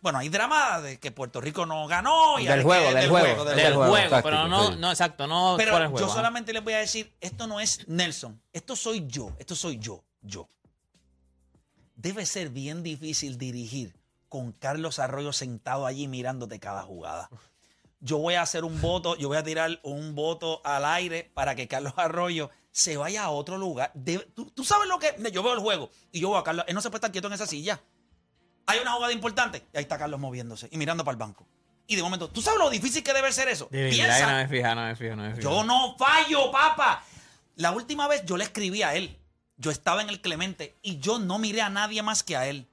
Bueno, 0.00 0.18
hay 0.20 0.28
drama 0.28 0.80
de 0.80 0.98
que 1.00 1.10
Puerto 1.10 1.40
Rico 1.40 1.66
no 1.66 1.86
ganó. 1.88 2.38
Y 2.38 2.44
Del 2.46 2.58
hay 2.60 2.64
juego, 2.64 2.88
que- 2.90 2.94
del 2.94 3.08
juego, 3.10 3.44
del 3.44 3.56
Del 3.56 3.64
del 3.66 3.74
juego, 3.74 3.90
juego, 3.92 4.16
pero 4.22 4.46
no, 4.48 4.68
sí. 4.72 4.76
no, 4.78 4.90
exacto, 4.90 5.26
no 5.26 5.54
Pero 5.58 5.72
por 5.72 5.82
el 5.82 5.88
juego. 5.88 6.06
yo 6.06 6.12
solamente 6.12 6.52
les 6.52 6.62
voy 6.62 6.74
a 6.74 6.78
decir, 6.78 7.12
esto 7.20 7.46
no 7.46 7.58
es 7.60 7.86
Nelson, 7.88 8.40
esto 8.52 8.76
soy 8.76 9.06
yo, 9.08 9.32
esto 9.38 9.56
soy 9.56 9.78
yo, 9.78 10.04
yo. 10.22 10.46
Debe 11.96 12.26
ser 12.26 12.50
bien 12.50 12.82
difícil 12.82 13.38
dirigir 13.38 13.96
con 14.28 14.52
Carlos 14.52 14.98
Arroyo 15.00 15.32
sentado 15.32 15.84
allí 15.86 16.06
mirándote 16.06 16.60
cada 16.60 16.82
jugada. 16.82 17.28
Yo 18.00 18.18
voy 18.18 18.34
a 18.34 18.42
hacer 18.42 18.62
un 18.64 18.80
voto, 18.80 19.16
yo 19.16 19.26
voy 19.26 19.36
a 19.38 19.42
tirar 19.42 19.80
un 19.82 20.14
voto 20.14 20.60
al 20.64 20.84
aire 20.84 21.32
para 21.34 21.56
que 21.56 21.66
Carlos 21.66 21.94
Arroyo 21.96 22.50
se 22.70 22.96
vaya 22.96 23.24
a 23.24 23.30
otro 23.30 23.58
lugar. 23.58 23.90
De- 23.94 24.18
¿tú, 24.20 24.48
tú 24.52 24.62
sabes 24.64 24.86
lo 24.88 25.00
que... 25.00 25.12
Yo 25.32 25.42
veo 25.42 25.54
el 25.54 25.58
juego 25.58 25.90
y 26.12 26.20
yo 26.20 26.28
veo 26.30 26.38
a 26.38 26.44
Carlos, 26.44 26.64
él 26.68 26.74
no 26.76 26.80
se 26.80 26.90
puede 26.90 26.98
estar 26.98 27.10
quieto 27.10 27.26
en 27.26 27.32
esa 27.34 27.46
silla. 27.48 27.80
Hay 28.68 28.80
una 28.80 28.92
jugada 28.92 29.14
importante 29.14 29.64
y 29.72 29.78
ahí 29.78 29.82
está 29.82 29.96
Carlos 29.96 30.20
moviéndose 30.20 30.68
y 30.70 30.76
mirando 30.76 31.02
para 31.02 31.14
el 31.14 31.18
banco. 31.18 31.46
Y 31.86 31.96
de 31.96 32.02
momento, 32.02 32.28
¿tú 32.28 32.42
sabes 32.42 32.60
lo 32.60 32.68
difícil 32.68 33.02
que 33.02 33.14
debe 33.14 33.32
ser 33.32 33.48
eso? 33.48 33.66
De 33.70 33.88
Piensa. 33.88 34.30
no 34.30 34.36
me 34.36 34.46
fija, 34.46 34.74
no 34.74 34.82
me 34.82 34.94
fija, 34.94 35.16
no 35.16 35.22
me 35.22 35.30
fija. 35.30 35.42
Yo 35.42 35.64
no 35.64 35.96
fallo, 35.96 36.52
papá. 36.52 37.02
La 37.56 37.72
última 37.72 38.06
vez 38.08 38.26
yo 38.26 38.36
le 38.36 38.44
escribí 38.44 38.82
a 38.82 38.94
él. 38.94 39.18
Yo 39.56 39.70
estaba 39.70 40.02
en 40.02 40.10
el 40.10 40.20
Clemente 40.20 40.76
y 40.82 40.98
yo 40.98 41.18
no 41.18 41.38
miré 41.38 41.62
a 41.62 41.70
nadie 41.70 42.02
más 42.02 42.22
que 42.22 42.36
a 42.36 42.46
él. 42.46 42.68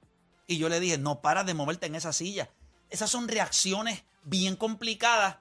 Y 0.46 0.58
yo 0.58 0.68
le 0.68 0.80
dije, 0.80 0.98
no 0.98 1.22
para 1.22 1.44
de 1.44 1.54
moverte 1.54 1.86
en 1.86 1.94
esa 1.94 2.12
silla. 2.12 2.50
Esas 2.90 3.10
son 3.10 3.26
reacciones 3.26 4.04
bien 4.22 4.54
complicadas 4.54 5.36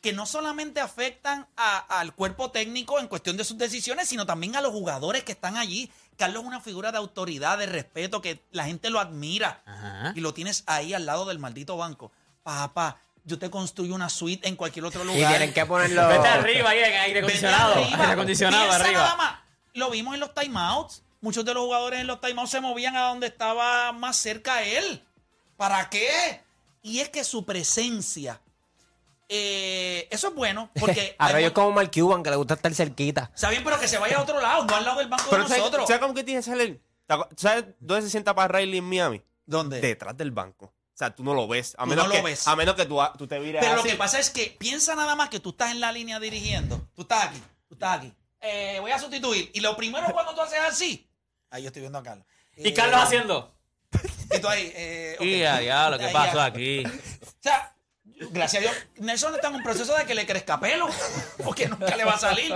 que 0.00 0.12
no 0.12 0.24
solamente 0.24 0.78
afectan 0.80 1.48
al 1.56 2.14
cuerpo 2.14 2.52
técnico 2.52 3.00
en 3.00 3.08
cuestión 3.08 3.36
de 3.36 3.42
sus 3.42 3.58
decisiones, 3.58 4.08
sino 4.08 4.24
también 4.24 4.54
a 4.54 4.60
los 4.60 4.70
jugadores 4.70 5.24
que 5.24 5.32
están 5.32 5.56
allí. 5.56 5.90
Carlos 6.16 6.42
es 6.42 6.48
una 6.48 6.60
figura 6.60 6.92
de 6.92 6.98
autoridad, 6.98 7.58
de 7.58 7.66
respeto, 7.66 8.20
que 8.22 8.42
la 8.52 8.64
gente 8.64 8.90
lo 8.90 9.00
admira. 9.00 9.62
Ajá. 9.66 10.12
Y 10.14 10.20
lo 10.20 10.32
tienes 10.34 10.64
ahí 10.66 10.94
al 10.94 11.06
lado 11.06 11.26
del 11.26 11.38
maldito 11.38 11.76
banco. 11.76 12.10
Papá, 12.42 12.98
yo 13.24 13.38
te 13.38 13.50
construyo 13.50 13.94
una 13.94 14.08
suite 14.08 14.48
en 14.48 14.56
cualquier 14.56 14.84
otro 14.84 15.02
Y 15.02 15.06
lugar. 15.06 15.30
tienen 15.30 15.52
que 15.52 15.66
ponerlo. 15.66 16.08
Vete 16.08 16.28
arriba 16.28 16.70
ahí 16.70 16.78
en 16.78 16.94
aire 17.00 17.18
acondicionado. 17.20 17.74
arriba. 17.74 17.96
Aire 18.00 18.12
acondicionado 18.12 18.72
arriba. 18.72 18.92
nada 19.02 19.16
más. 19.16 19.34
Lo 19.74 19.90
vimos 19.90 20.14
en 20.14 20.20
los 20.20 20.32
timeouts. 20.34 21.02
Muchos 21.20 21.44
de 21.44 21.54
los 21.54 21.64
jugadores 21.64 22.00
en 22.00 22.06
los 22.06 22.20
timeouts 22.20 22.50
se 22.50 22.60
movían 22.60 22.96
a 22.96 23.08
donde 23.08 23.26
estaba 23.26 23.92
más 23.92 24.16
cerca 24.16 24.62
él. 24.62 25.02
¿Para 25.56 25.88
qué? 25.90 26.42
Y 26.82 27.00
es 27.00 27.08
que 27.08 27.24
su 27.24 27.44
presencia, 27.44 28.40
eh, 29.28 30.08
eso 30.10 30.28
es 30.28 30.34
bueno, 30.34 30.70
porque... 30.80 31.14
Arroyo 31.18 31.42
mu- 31.44 31.48
es 31.48 31.52
como 31.52 31.72
Mark 31.72 31.90
Cuban, 31.92 32.22
que 32.22 32.30
le 32.30 32.36
gusta 32.36 32.54
estar 32.54 32.72
cerquita. 32.74 33.30
Está 33.34 33.50
bien, 33.50 33.64
pero 33.64 33.78
que 33.80 33.88
se 33.88 33.98
vaya 33.98 34.18
a 34.18 34.22
otro 34.22 34.40
lado, 34.40 34.64
no 34.64 34.76
al 34.76 34.84
lado 34.84 34.98
del 34.98 35.08
banco 35.08 35.24
Pero 35.30 35.42
de 35.42 35.48
¿sabes, 35.48 35.62
nosotros. 35.64 35.86
¿sabes 35.88 36.00
cómo 36.02 36.14
que 36.14 36.24
tienes 36.24 36.46
que 36.46 36.80
¿Sabes 37.36 37.64
dónde 37.80 38.02
se 38.02 38.10
sienta 38.10 38.34
para 38.34 38.58
Riley 38.58 38.78
en 38.78 38.84
Miami? 38.88 39.22
¿Dónde? 39.44 39.80
Detrás 39.80 40.16
del 40.16 40.32
banco. 40.32 40.66
O 40.66 40.98
sea, 40.98 41.14
tú 41.14 41.22
no 41.22 41.34
lo 41.34 41.46
ves. 41.46 41.74
A 41.78 41.84
Tú 41.84 41.90
menos 41.90 42.06
no 42.06 42.10
que, 42.10 42.18
lo 42.18 42.24
ves. 42.24 42.48
A 42.48 42.56
menos 42.56 42.74
que 42.74 42.86
tú, 42.86 42.98
tú 43.18 43.26
te 43.28 43.38
vires 43.38 43.60
Pero 43.62 43.76
lo 43.76 43.82
que 43.82 43.94
pasa 43.96 44.18
es 44.18 44.30
que 44.30 44.56
piensa 44.58 44.94
nada 44.96 45.14
más 45.14 45.28
que 45.28 45.38
tú 45.40 45.50
estás 45.50 45.70
en 45.70 45.78
la 45.80 45.92
línea 45.92 46.18
dirigiendo. 46.18 46.88
Tú 46.96 47.02
estás 47.02 47.26
aquí, 47.26 47.42
tú 47.68 47.74
estás 47.74 47.98
aquí. 47.98 48.12
Eh, 48.40 48.78
voy 48.80 48.90
a 48.90 48.98
sustituir. 48.98 49.50
Y 49.54 49.60
lo 49.60 49.76
primero 49.76 50.06
cuando 50.12 50.34
tú 50.34 50.40
haces 50.40 50.58
así. 50.60 51.06
Ahí 51.50 51.62
yo 51.62 51.68
estoy 51.68 51.82
viendo 51.82 51.98
a 51.98 52.02
Carlos. 52.02 52.26
Y 52.56 52.68
Eh, 52.68 52.74
Carlos 52.74 53.00
haciendo. 53.00 53.54
Y 54.34 54.40
tú 54.40 54.48
ahí. 54.48 54.72
Eh, 54.74 55.16
ok. 55.18 55.24
Y 55.26 55.44
a 55.44 55.58
diablo, 55.58 55.98
¿qué 55.98 56.06
Ahí, 56.06 56.12
pasó 56.12 56.36
ya. 56.38 56.44
aquí? 56.46 56.82
O 57.22 57.38
sea, 57.40 57.75
gracias 58.30 58.60
a 58.62 58.66
Dios, 58.70 58.74
Nelson 58.98 59.34
está 59.34 59.48
en 59.48 59.56
un 59.56 59.62
proceso 59.62 59.94
de 59.96 60.04
que 60.06 60.14
le 60.14 60.26
crezca 60.26 60.58
pelo, 60.60 60.88
porque 61.44 61.68
nunca 61.68 61.96
le 61.96 62.04
va 62.04 62.12
a 62.14 62.18
salir. 62.18 62.54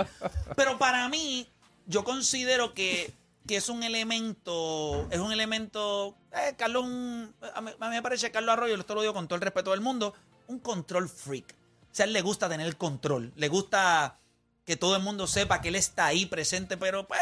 Pero 0.55 0.77
para 0.77 1.07
mí, 1.09 1.47
yo 1.85 2.03
considero 2.03 2.73
que, 2.73 3.13
que 3.47 3.57
es 3.57 3.69
un 3.69 3.83
elemento, 3.83 5.07
es 5.11 5.19
un 5.19 5.31
elemento, 5.31 6.15
eh, 6.31 6.55
Carlos, 6.57 6.83
un- 6.85 7.33
a, 7.53 7.61
mí, 7.61 7.71
me 7.79 8.01
parece 8.01 8.31
Carlos 8.31 8.53
Arroyo, 8.53 8.75
esto 8.75 8.95
lo 8.95 9.01
digo 9.01 9.13
con 9.13 9.27
todo 9.27 9.35
el 9.35 9.41
respeto 9.41 9.71
del 9.71 9.81
mundo, 9.81 10.13
un 10.47 10.59
control 10.59 11.09
freak. 11.09 11.55
O 11.91 11.93
sea, 11.95 12.05
él 12.05 12.13
le 12.13 12.21
gusta 12.21 12.47
tener 12.47 12.65
el 12.67 12.77
control, 12.77 13.33
le 13.35 13.47
gusta 13.49 14.17
que 14.65 14.77
todo 14.77 14.95
el 14.95 15.01
mundo 15.01 15.27
sepa 15.27 15.59
que 15.61 15.67
él 15.69 15.75
está 15.75 16.05
ahí 16.05 16.25
presente, 16.25 16.77
pero 16.77 17.07
pues 17.07 17.19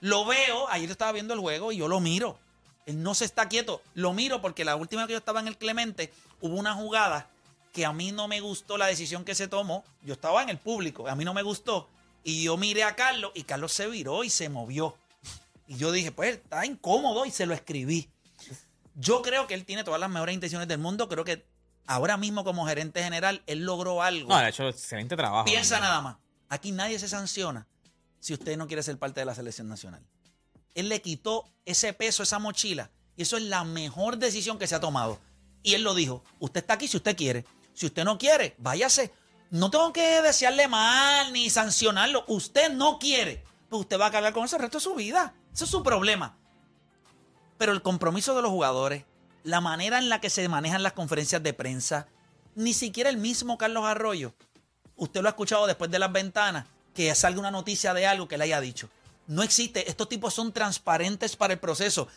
lo 0.00 0.24
veo, 0.26 0.68
ayer 0.68 0.90
estaba 0.90 1.12
viendo 1.12 1.34
el 1.34 1.40
juego 1.40 1.72
y 1.72 1.78
yo 1.78 1.88
lo 1.88 1.98
miro. 2.00 2.38
Él 2.86 3.02
no 3.02 3.14
se 3.14 3.24
está 3.24 3.48
quieto. 3.48 3.80
Lo 3.94 4.12
miro 4.12 4.42
porque 4.42 4.64
la 4.64 4.76
última 4.76 5.06
que 5.06 5.12
yo 5.14 5.18
estaba 5.18 5.40
en 5.40 5.48
el 5.48 5.56
Clemente 5.56 6.12
hubo 6.42 6.56
una 6.56 6.74
jugada 6.74 7.30
que 7.74 7.84
a 7.84 7.92
mí 7.92 8.12
no 8.12 8.28
me 8.28 8.40
gustó 8.40 8.78
la 8.78 8.86
decisión 8.86 9.24
que 9.24 9.34
se 9.34 9.48
tomó. 9.48 9.84
Yo 10.02 10.14
estaba 10.14 10.44
en 10.44 10.48
el 10.48 10.58
público, 10.58 11.08
a 11.08 11.16
mí 11.16 11.24
no 11.24 11.34
me 11.34 11.42
gustó. 11.42 11.88
Y 12.22 12.44
yo 12.44 12.56
miré 12.56 12.84
a 12.84 12.94
Carlos 12.94 13.32
y 13.34 13.42
Carlos 13.42 13.72
se 13.72 13.88
viró 13.88 14.22
y 14.22 14.30
se 14.30 14.48
movió. 14.48 14.96
Y 15.66 15.76
yo 15.76 15.90
dije, 15.90 16.12
pues 16.12 16.36
está 16.36 16.64
incómodo 16.64 17.26
y 17.26 17.32
se 17.32 17.46
lo 17.46 17.52
escribí. 17.52 18.08
Yo 18.94 19.22
creo 19.22 19.48
que 19.48 19.54
él 19.54 19.64
tiene 19.64 19.82
todas 19.82 19.98
las 19.98 20.08
mejores 20.08 20.34
intenciones 20.36 20.68
del 20.68 20.78
mundo. 20.78 21.08
Creo 21.08 21.24
que 21.24 21.44
ahora 21.86 22.16
mismo 22.16 22.44
como 22.44 22.64
gerente 22.64 23.02
general, 23.02 23.42
él 23.46 23.64
logró 23.64 24.02
algo. 24.02 24.28
No, 24.28 24.36
ha 24.36 24.48
hecho 24.48 24.68
excelente 24.68 25.16
trabajo. 25.16 25.44
Piensa 25.44 25.80
nada 25.80 26.00
más. 26.00 26.16
Aquí 26.48 26.70
nadie 26.70 27.00
se 27.00 27.08
sanciona 27.08 27.66
si 28.20 28.34
usted 28.34 28.56
no 28.56 28.68
quiere 28.68 28.84
ser 28.84 28.96
parte 28.98 29.18
de 29.18 29.26
la 29.26 29.34
selección 29.34 29.68
nacional. 29.68 30.00
Él 30.76 30.88
le 30.88 31.02
quitó 31.02 31.44
ese 31.64 31.92
peso, 31.92 32.22
esa 32.22 32.38
mochila. 32.38 32.92
Y 33.16 33.22
eso 33.22 33.36
es 33.36 33.42
la 33.42 33.64
mejor 33.64 34.18
decisión 34.18 34.60
que 34.60 34.68
se 34.68 34.76
ha 34.76 34.80
tomado. 34.80 35.18
Y 35.64 35.74
él 35.74 35.82
lo 35.82 35.94
dijo. 35.94 36.22
Usted 36.38 36.60
está 36.60 36.74
aquí 36.74 36.86
si 36.86 36.98
usted 36.98 37.16
quiere. 37.16 37.44
Si 37.74 37.86
usted 37.86 38.04
no 38.04 38.18
quiere, 38.18 38.54
váyase. 38.58 39.12
No 39.50 39.70
tengo 39.70 39.92
que 39.92 40.22
desearle 40.22 40.68
mal 40.68 41.32
ni 41.32 41.50
sancionarlo. 41.50 42.24
Usted 42.28 42.72
no 42.72 42.98
quiere. 42.98 43.44
Pues 43.68 43.80
usted 43.80 44.00
va 44.00 44.06
a 44.06 44.10
cargar 44.10 44.32
con 44.32 44.44
eso 44.44 44.56
el 44.56 44.62
resto 44.62 44.78
de 44.78 44.84
su 44.84 44.94
vida. 44.94 45.34
Ese 45.52 45.64
es 45.64 45.70
su 45.70 45.82
problema. 45.82 46.36
Pero 47.58 47.72
el 47.72 47.82
compromiso 47.82 48.34
de 48.34 48.42
los 48.42 48.50
jugadores, 48.50 49.04
la 49.42 49.60
manera 49.60 49.98
en 49.98 50.08
la 50.08 50.20
que 50.20 50.30
se 50.30 50.48
manejan 50.48 50.82
las 50.82 50.92
conferencias 50.92 51.42
de 51.42 51.52
prensa, 51.52 52.08
ni 52.54 52.72
siquiera 52.72 53.10
el 53.10 53.16
mismo 53.16 53.58
Carlos 53.58 53.84
Arroyo, 53.84 54.34
usted 54.96 55.20
lo 55.20 55.28
ha 55.28 55.30
escuchado 55.30 55.66
después 55.66 55.90
de 55.90 55.98
las 55.98 56.12
ventanas, 56.12 56.66
que 56.94 57.14
salga 57.14 57.40
una 57.40 57.50
noticia 57.50 57.94
de 57.94 58.06
algo 58.06 58.28
que 58.28 58.38
le 58.38 58.44
haya 58.44 58.60
dicho. 58.60 58.88
No 59.26 59.42
existe, 59.42 59.88
estos 59.88 60.08
tipos 60.08 60.34
son 60.34 60.52
transparentes 60.52 61.36
para 61.36 61.54
el 61.54 61.58
proceso. 61.58 62.08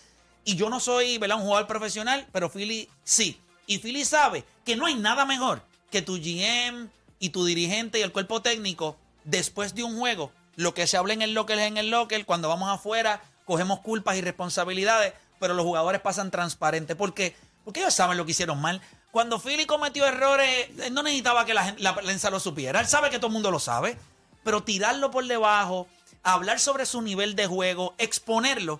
Y 0.43 0.55
yo 0.55 0.69
no 0.69 0.79
soy 0.79 1.17
¿verdad? 1.17 1.37
un 1.37 1.43
jugador 1.43 1.67
profesional, 1.67 2.27
pero 2.31 2.49
Philly 2.49 2.89
sí. 3.03 3.41
Y 3.67 3.79
Philly 3.79 4.05
sabe 4.05 4.45
que 4.65 4.75
no 4.75 4.85
hay 4.85 4.95
nada 4.95 5.25
mejor 5.25 5.61
que 5.91 6.01
tu 6.01 6.17
GM 6.17 6.89
y 7.19 7.29
tu 7.29 7.45
dirigente 7.45 7.99
y 7.99 8.01
el 8.01 8.13
cuerpo 8.13 8.41
técnico 8.41 8.97
después 9.25 9.75
de 9.75 9.83
un 9.83 9.99
juego. 9.99 10.31
Lo 10.55 10.73
que 10.73 10.87
se 10.87 10.97
habla 10.97 11.13
en 11.13 11.21
el 11.21 11.33
local 11.33 11.59
es 11.59 11.67
en 11.67 11.77
el 11.77 11.91
local. 11.91 12.25
Cuando 12.25 12.47
vamos 12.47 12.69
afuera, 12.69 13.21
cogemos 13.45 13.81
culpas 13.81 14.15
y 14.15 14.21
responsabilidades, 14.21 15.13
pero 15.39 15.53
los 15.53 15.65
jugadores 15.65 16.01
pasan 16.01 16.31
transparente. 16.31 16.95
¿Por 16.95 17.13
qué? 17.13 17.35
Porque 17.65 17.81
ellos 17.81 17.93
saben 17.93 18.17
lo 18.17 18.25
que 18.25 18.31
hicieron 18.31 18.59
mal. 18.61 18.81
Cuando 19.11 19.39
Philly 19.39 19.65
cometió 19.65 20.05
errores, 20.05 20.69
él 20.83 20.93
no 20.93 21.03
necesitaba 21.03 21.45
que 21.45 21.53
la, 21.53 21.75
la 21.77 21.93
prensa 21.93 22.29
lo 22.29 22.39
supiera. 22.39 22.79
Él 22.79 22.87
sabe 22.87 23.09
que 23.09 23.17
todo 23.17 23.27
el 23.27 23.33
mundo 23.33 23.51
lo 23.51 23.59
sabe. 23.59 23.97
Pero 24.45 24.63
tirarlo 24.63 25.11
por 25.11 25.25
debajo, 25.25 25.87
hablar 26.23 26.59
sobre 26.61 26.85
su 26.85 27.01
nivel 27.01 27.35
de 27.35 27.47
juego, 27.47 27.95
exponerlo, 27.97 28.79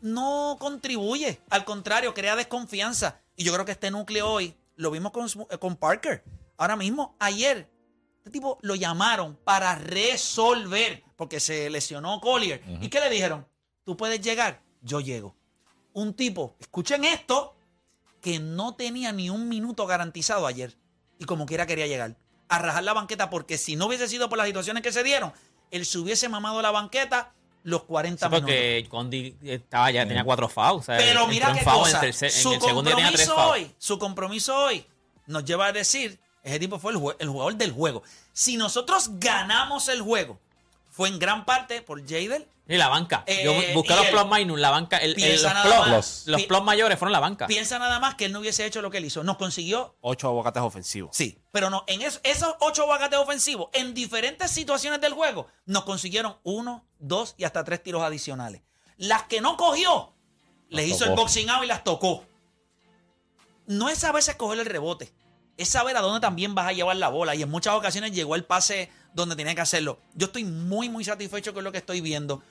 no 0.00 0.56
contribuye. 0.60 1.40
Al 1.50 1.64
contrario, 1.64 2.14
crea 2.14 2.36
desconfianza. 2.36 3.16
Y 3.36 3.44
yo 3.44 3.52
creo 3.52 3.64
que 3.64 3.72
este 3.72 3.90
núcleo 3.90 4.28
hoy 4.30 4.54
lo 4.76 4.90
vimos 4.90 5.12
con, 5.12 5.24
Sm- 5.28 5.46
con 5.58 5.76
Parker. 5.76 6.24
Ahora 6.56 6.76
mismo, 6.76 7.16
ayer, 7.18 7.68
este 8.18 8.30
tipo 8.30 8.58
lo 8.62 8.74
llamaron 8.74 9.36
para 9.44 9.74
resolver 9.76 11.02
porque 11.16 11.40
se 11.40 11.70
lesionó 11.70 12.20
Collier. 12.20 12.62
¿Y 12.80 12.88
qué 12.88 13.00
le 13.00 13.10
dijeron? 13.10 13.46
Tú 13.84 13.96
puedes 13.96 14.20
llegar, 14.20 14.62
yo 14.80 15.00
llego. 15.00 15.34
Un 15.92 16.14
tipo, 16.14 16.56
escuchen 16.60 17.04
esto, 17.04 17.54
que 18.20 18.38
no 18.38 18.76
tenía 18.76 19.12
ni 19.12 19.30
un 19.30 19.48
minuto 19.48 19.86
garantizado 19.86 20.46
ayer. 20.46 20.76
Y 21.18 21.24
como 21.24 21.46
quiera 21.46 21.66
quería 21.66 21.86
llegar. 21.86 22.16
A 22.48 22.58
rajar 22.58 22.84
la 22.84 22.92
banqueta 22.92 23.30
porque 23.30 23.58
si 23.58 23.76
no 23.76 23.86
hubiese 23.86 24.08
sido 24.08 24.28
por 24.28 24.38
las 24.38 24.46
situaciones 24.46 24.82
que 24.82 24.92
se 24.92 25.02
dieron, 25.02 25.32
él 25.70 25.84
se 25.86 25.98
hubiese 25.98 26.28
mamado 26.28 26.60
la 26.62 26.70
banqueta 26.70 27.34
los 27.64 27.84
40 27.84 28.26
Sí, 28.26 28.30
minutos. 28.30 28.40
porque 28.50 28.86
Condi 28.88 29.36
estaba 29.44 29.90
ya 29.90 30.06
tenía 30.06 30.24
cuatro 30.24 30.48
fouls. 30.48 30.80
o 30.80 30.82
sea, 30.82 30.96
Pero 30.98 31.26
mira 31.26 31.50
en 31.50 31.58
qué 31.58 31.64
cosa. 31.64 32.00
En, 32.00 32.12
tercer- 32.12 32.24
en 32.26 32.30
su 32.42 32.52
el 32.54 32.58
tenía 32.60 33.10
tres 33.12 33.28
compromiso 33.28 33.36
hoy, 33.50 33.70
su 33.78 33.98
compromiso 33.98 34.56
hoy 34.56 34.86
nos 35.26 35.44
lleva 35.44 35.66
a 35.66 35.72
decir, 35.72 36.18
ese 36.42 36.58
tipo 36.58 36.78
fue 36.78 36.92
el, 36.92 37.00
el 37.20 37.28
jugador 37.28 37.54
del 37.56 37.72
juego. 37.72 38.02
Si 38.32 38.56
nosotros 38.56 39.10
ganamos 39.20 39.88
el 39.88 40.00
juego, 40.02 40.40
fue 40.92 41.08
en 41.08 41.18
gran 41.18 41.44
parte 41.44 41.82
por 41.82 42.00
Jadel. 42.06 42.46
Y 42.68 42.76
la 42.76 42.86
banca. 42.88 43.24
Eh, 43.26 43.42
Yo 43.44 43.52
busqué 43.74 43.92
y 43.92 43.96
los 43.96 44.06
plus 44.06 44.26
minus, 44.30 44.60
la 44.60 44.70
banca. 44.70 44.96
El, 44.98 45.10
los 45.14 45.52
plus, 45.52 45.88
más. 45.88 46.22
Los- 46.26 46.42
plus 46.44 46.62
mayores 46.62 46.96
fueron 46.96 47.12
la 47.12 47.18
banca. 47.18 47.48
Piensa 47.48 47.78
nada 47.80 47.98
más 47.98 48.14
que 48.14 48.26
él 48.26 48.32
no 48.32 48.38
hubiese 48.38 48.64
hecho 48.64 48.80
lo 48.80 48.88
que 48.90 48.98
él 48.98 49.04
hizo. 49.04 49.24
Nos 49.24 49.36
consiguió 49.36 49.96
Ocho 50.00 50.28
aguacates 50.28 50.62
ofensivos. 50.62 51.10
Sí, 51.16 51.36
pero 51.50 51.70
no, 51.70 51.82
en 51.88 52.02
eso- 52.02 52.20
esos 52.22 52.54
ocho 52.60 52.82
aguacates 52.82 53.18
ofensivos, 53.18 53.68
en 53.72 53.94
diferentes 53.94 54.52
situaciones 54.52 55.00
del 55.00 55.12
juego, 55.12 55.48
nos 55.66 55.82
consiguieron 55.84 56.36
uno, 56.44 56.86
dos 57.00 57.34
y 57.36 57.44
hasta 57.44 57.64
tres 57.64 57.82
tiros 57.82 58.02
adicionales. 58.02 58.62
Las 58.96 59.24
que 59.24 59.40
no 59.40 59.56
cogió, 59.56 60.14
les 60.68 60.86
hizo 60.88 61.04
el 61.04 61.10
boxing 61.16 61.50
out 61.50 61.64
y 61.64 61.66
las 61.66 61.82
tocó. 61.82 62.24
No 63.66 63.88
es 63.88 63.98
saber 63.98 64.20
escoger 64.20 64.60
el 64.60 64.66
rebote, 64.66 65.12
es 65.56 65.68
saber 65.68 65.96
a 65.96 66.00
dónde 66.00 66.20
también 66.20 66.54
vas 66.54 66.68
a 66.68 66.72
llevar 66.72 66.96
la 66.96 67.08
bola. 67.08 67.34
Y 67.34 67.42
en 67.42 67.50
muchas 67.50 67.74
ocasiones 67.74 68.12
llegó 68.12 68.34
el 68.36 68.44
pase 68.44 68.90
donde 69.14 69.36
tenía 69.36 69.54
que 69.54 69.60
hacerlo. 69.60 69.98
Yo 70.14 70.26
estoy 70.26 70.44
muy, 70.44 70.88
muy 70.88 71.04
satisfecho 71.04 71.52
con 71.54 71.64
lo 71.64 71.72
que 71.72 71.78
estoy 71.78 72.00
viendo. 72.00 72.42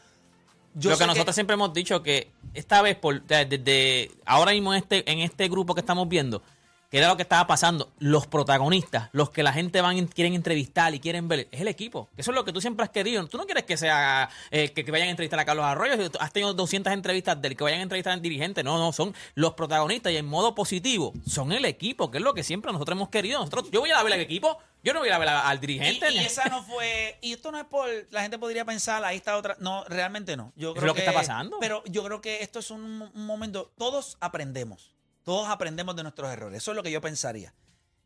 Yo 0.73 0.89
lo 0.89 0.97
que 0.97 1.05
nosotros 1.05 1.35
siempre 1.35 1.55
hemos 1.55 1.73
dicho 1.73 2.01
que 2.01 2.31
esta 2.53 2.81
vez, 2.81 2.95
por, 2.95 3.21
de- 3.23 3.45
desde 3.45 4.11
ahora 4.25 4.51
mismo 4.53 4.73
en 4.73 4.79
este, 4.79 5.09
en 5.11 5.19
este 5.19 5.49
grupo 5.49 5.73
que 5.75 5.81
estamos 5.81 6.07
viendo, 6.07 6.41
que 6.89 6.97
era 6.97 7.07
lo 7.07 7.15
que 7.15 7.23
estaba 7.23 7.47
pasando, 7.47 7.89
los 7.99 8.27
protagonistas, 8.27 9.09
los 9.13 9.29
que 9.29 9.43
la 9.43 9.53
gente 9.53 9.79
van 9.81 10.07
quieren 10.07 10.33
entrevistar 10.33 10.93
y 10.93 10.99
quieren 10.99 11.27
ver, 11.29 11.47
es 11.51 11.61
el 11.61 11.69
equipo. 11.69 12.09
Eso 12.17 12.31
es 12.31 12.35
lo 12.35 12.43
que 12.45 12.51
tú 12.53 12.59
siempre 12.61 12.83
has 12.83 12.89
querido. 12.89 13.25
Tú 13.27 13.37
no 13.37 13.45
quieres 13.45 13.63
que 13.63 13.77
sea 13.77 14.29
eh, 14.49 14.71
que, 14.73 14.83
que 14.83 14.91
vayan 14.91 15.07
a 15.07 15.11
entrevistar 15.11 15.39
a 15.39 15.45
Carlos 15.45 15.63
Arroyo, 15.65 15.93
has 16.19 16.33
tenido 16.33 16.53
200 16.53 16.91
entrevistas 16.91 17.41
del 17.41 17.55
que 17.55 17.63
vayan 17.63 17.79
a 17.79 17.83
entrevistar 17.83 18.11
al 18.13 18.21
dirigente. 18.21 18.61
No, 18.63 18.77
no, 18.77 18.91
son 18.93 19.13
los 19.35 19.53
protagonistas 19.53 20.11
y 20.11 20.17
en 20.17 20.25
modo 20.25 20.53
positivo 20.53 21.13
son 21.25 21.51
el 21.53 21.63
equipo, 21.65 22.11
que 22.11 22.17
es 22.17 22.23
lo 22.23 22.33
que 22.33 22.43
siempre 22.43 22.71
nosotros 22.73 22.97
hemos 22.97 23.07
querido. 23.09 23.39
Nosotros, 23.39 23.69
yo 23.71 23.79
voy 23.79 23.91
a 23.91 24.03
ver 24.03 24.13
al 24.13 24.19
equipo, 24.21 24.57
yo 24.83 24.93
no 24.93 24.99
voy 24.99 25.09
a 25.09 25.17
ver 25.17 25.29
al 25.29 25.59
dirigente. 25.59 26.11
Y, 26.11 26.15
y 26.15 26.19
esa 26.19 26.45
no 26.45 26.63
fue. 26.63 27.17
Y 27.21 27.33
esto 27.33 27.51
no 27.51 27.59
es 27.59 27.65
por. 27.65 27.87
La 28.11 28.21
gente 28.21 28.39
podría 28.39 28.65
pensar, 28.65 29.03
ahí 29.03 29.17
está 29.17 29.37
otra. 29.37 29.55
No, 29.59 29.83
realmente 29.85 30.35
no. 30.35 30.53
Yo 30.55 30.71
Es 30.71 30.75
creo 30.75 30.87
lo 30.87 30.93
que 30.93 31.01
está 31.01 31.13
pasando. 31.13 31.57
Pero 31.59 31.83
yo 31.85 32.03
creo 32.03 32.21
que 32.21 32.41
esto 32.41 32.59
es 32.59 32.71
un, 32.71 33.09
un 33.13 33.25
momento. 33.25 33.71
Todos 33.77 34.17
aprendemos. 34.19 34.95
Todos 35.23 35.49
aprendemos 35.49 35.95
de 35.95 36.03
nuestros 36.03 36.31
errores. 36.31 36.57
Eso 36.57 36.71
es 36.71 36.75
lo 36.75 36.83
que 36.83 36.91
yo 36.91 36.99
pensaría. 37.01 37.53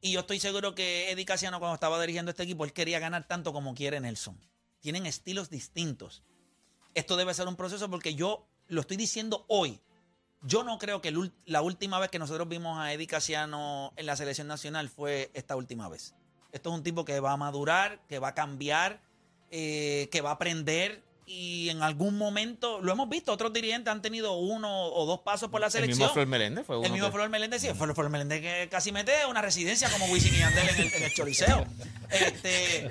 Y 0.01 0.11
yo 0.11 0.19
estoy 0.19 0.39
seguro 0.39 0.75
que 0.75 1.09
Eddie 1.11 1.25
Casiano, 1.25 1.59
cuando 1.59 1.75
estaba 1.75 1.99
dirigiendo 1.99 2.29
este 2.31 2.43
equipo, 2.43 2.65
él 2.65 2.73
quería 2.73 2.99
ganar 2.99 3.25
tanto 3.27 3.53
como 3.53 3.73
quiere 3.73 3.99
Nelson. 3.99 4.37
Tienen 4.81 5.05
estilos 5.05 5.49
distintos. 5.49 6.23
Esto 6.93 7.15
debe 7.15 7.33
ser 7.33 7.47
un 7.47 7.55
proceso 7.55 7.89
porque 7.89 8.15
yo 8.15 8.47
lo 8.67 8.81
estoy 8.81 8.97
diciendo 8.97 9.45
hoy. 9.47 9.79
Yo 10.41 10.63
no 10.63 10.77
creo 10.77 11.01
que 11.01 11.07
el 11.07 11.33
la 11.45 11.61
última 11.61 11.99
vez 11.99 12.11
que 12.11 12.19
nosotros 12.19 12.47
vimos 12.47 12.77
a 12.77 12.93
Eddie 12.93 13.07
Casiano 13.07 13.93
en 13.95 14.05
la 14.05 14.15
selección 14.15 14.47
nacional 14.47 14.89
fue 14.89 15.31
esta 15.33 15.55
última 15.55 15.89
vez. 15.89 16.13
Esto 16.55 16.69
es 16.69 16.75
un 16.75 16.83
tipo 16.83 17.03
que 17.03 17.19
va 17.19 17.33
a 17.33 17.37
madurar, 17.37 17.99
que 18.07 18.17
va 18.17 18.29
a 18.29 18.33
cambiar, 18.33 19.01
eh, 19.51 20.07
que 20.09 20.21
va 20.21 20.29
a 20.29 20.33
aprender 20.33 21.03
y 21.27 21.67
en 21.69 21.81
algún 21.83 22.17
momento, 22.17 22.79
lo 22.81 22.93
hemos 22.93 23.09
visto, 23.09 23.33
otros 23.33 23.51
dirigentes 23.51 23.91
han 23.91 24.01
tenido 24.01 24.37
uno 24.37 24.85
o 24.87 25.05
dos 25.05 25.19
pasos 25.19 25.49
por 25.49 25.59
la 25.59 25.65
el 25.67 25.71
selección. 25.73 25.97
mismo 25.99 26.13
Flor 26.13 26.27
Meléndez 26.27 26.65
fue 26.65 26.77
uno 26.77 26.85
El 26.85 26.93
mismo 26.93 27.07
que- 27.07 27.13
Flor 27.13 27.29
Meléndez, 27.29 27.61
sí, 27.61 27.67
Flor, 27.73 27.93
Flor 27.93 28.09
Meléndez 28.09 28.41
que 28.41 28.69
casi 28.69 28.93
mete 28.93 29.25
una 29.25 29.41
residencia 29.41 29.89
como 29.89 30.05
Wisin 30.05 30.33
y 30.33 30.37
Yandel 30.37 30.69
en 30.69 30.75
el, 30.79 30.93
en 30.93 31.03
el 31.03 31.13
Choliseo. 31.13 31.65
Este, 32.09 32.89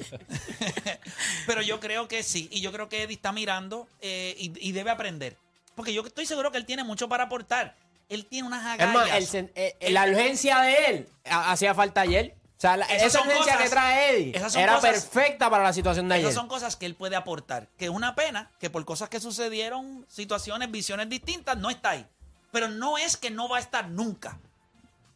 pero 1.46 1.62
yo 1.62 1.80
creo 1.80 2.06
que 2.08 2.22
sí, 2.22 2.48
y 2.52 2.60
yo 2.60 2.70
creo 2.72 2.88
que 2.90 3.04
Eddie 3.04 3.14
está 3.16 3.32
mirando 3.32 3.88
eh, 4.02 4.34
y, 4.38 4.52
y 4.68 4.72
debe 4.72 4.90
aprender. 4.90 5.36
Porque 5.74 5.94
yo 5.94 6.04
estoy 6.06 6.26
seguro 6.26 6.50
que 6.52 6.58
él 6.58 6.66
tiene 6.66 6.84
mucho 6.84 7.08
para 7.08 7.24
aportar. 7.24 7.76
Él 8.10 8.26
tiene 8.26 8.46
unas 8.46 8.60
Es 8.78 8.86
más, 8.92 8.96
agallas. 9.08 9.16
el 9.34 9.46
sen- 9.46 9.52
eh, 9.54 9.74
la 9.90 10.04
urgencia 10.06 10.60
de 10.60 10.74
él 10.86 11.08
ha- 11.24 11.50
hacía 11.52 11.74
falta 11.74 12.02
ayer. 12.02 12.34
O 12.56 12.60
sea, 12.64 12.76
la- 12.76 12.86
Esas 12.86 13.14
esa 13.14 13.24
cosas- 13.24 13.56
que 13.58 13.68
trae 13.68 14.10
Eddie 14.16 14.30
era 14.36 14.74
cosas- 14.76 14.80
perfecta 14.80 15.50
para 15.50 15.64
la 15.64 15.72
situación 15.72 16.08
de 16.08 16.14
ayer. 16.14 16.26
Esas 16.26 16.34
son 16.40 16.48
cosas 16.48 16.76
que 16.76 16.86
él 16.86 16.94
puede 16.94 17.16
aportar. 17.16 17.68
Que 17.76 17.86
es 17.86 17.90
una 17.90 18.14
pena 18.14 18.50
que 18.60 18.70
por 18.70 18.84
cosas 18.84 19.08
que 19.08 19.20
sucedieron, 19.20 20.06
situaciones, 20.08 20.70
visiones 20.70 21.08
distintas, 21.08 21.56
no 21.58 21.68
está 21.70 21.90
ahí. 21.90 22.06
Pero 22.52 22.68
no 22.68 22.96
es 22.96 23.16
que 23.16 23.30
no 23.30 23.48
va 23.48 23.56
a 23.56 23.60
estar 23.60 23.88
nunca. 23.90 24.38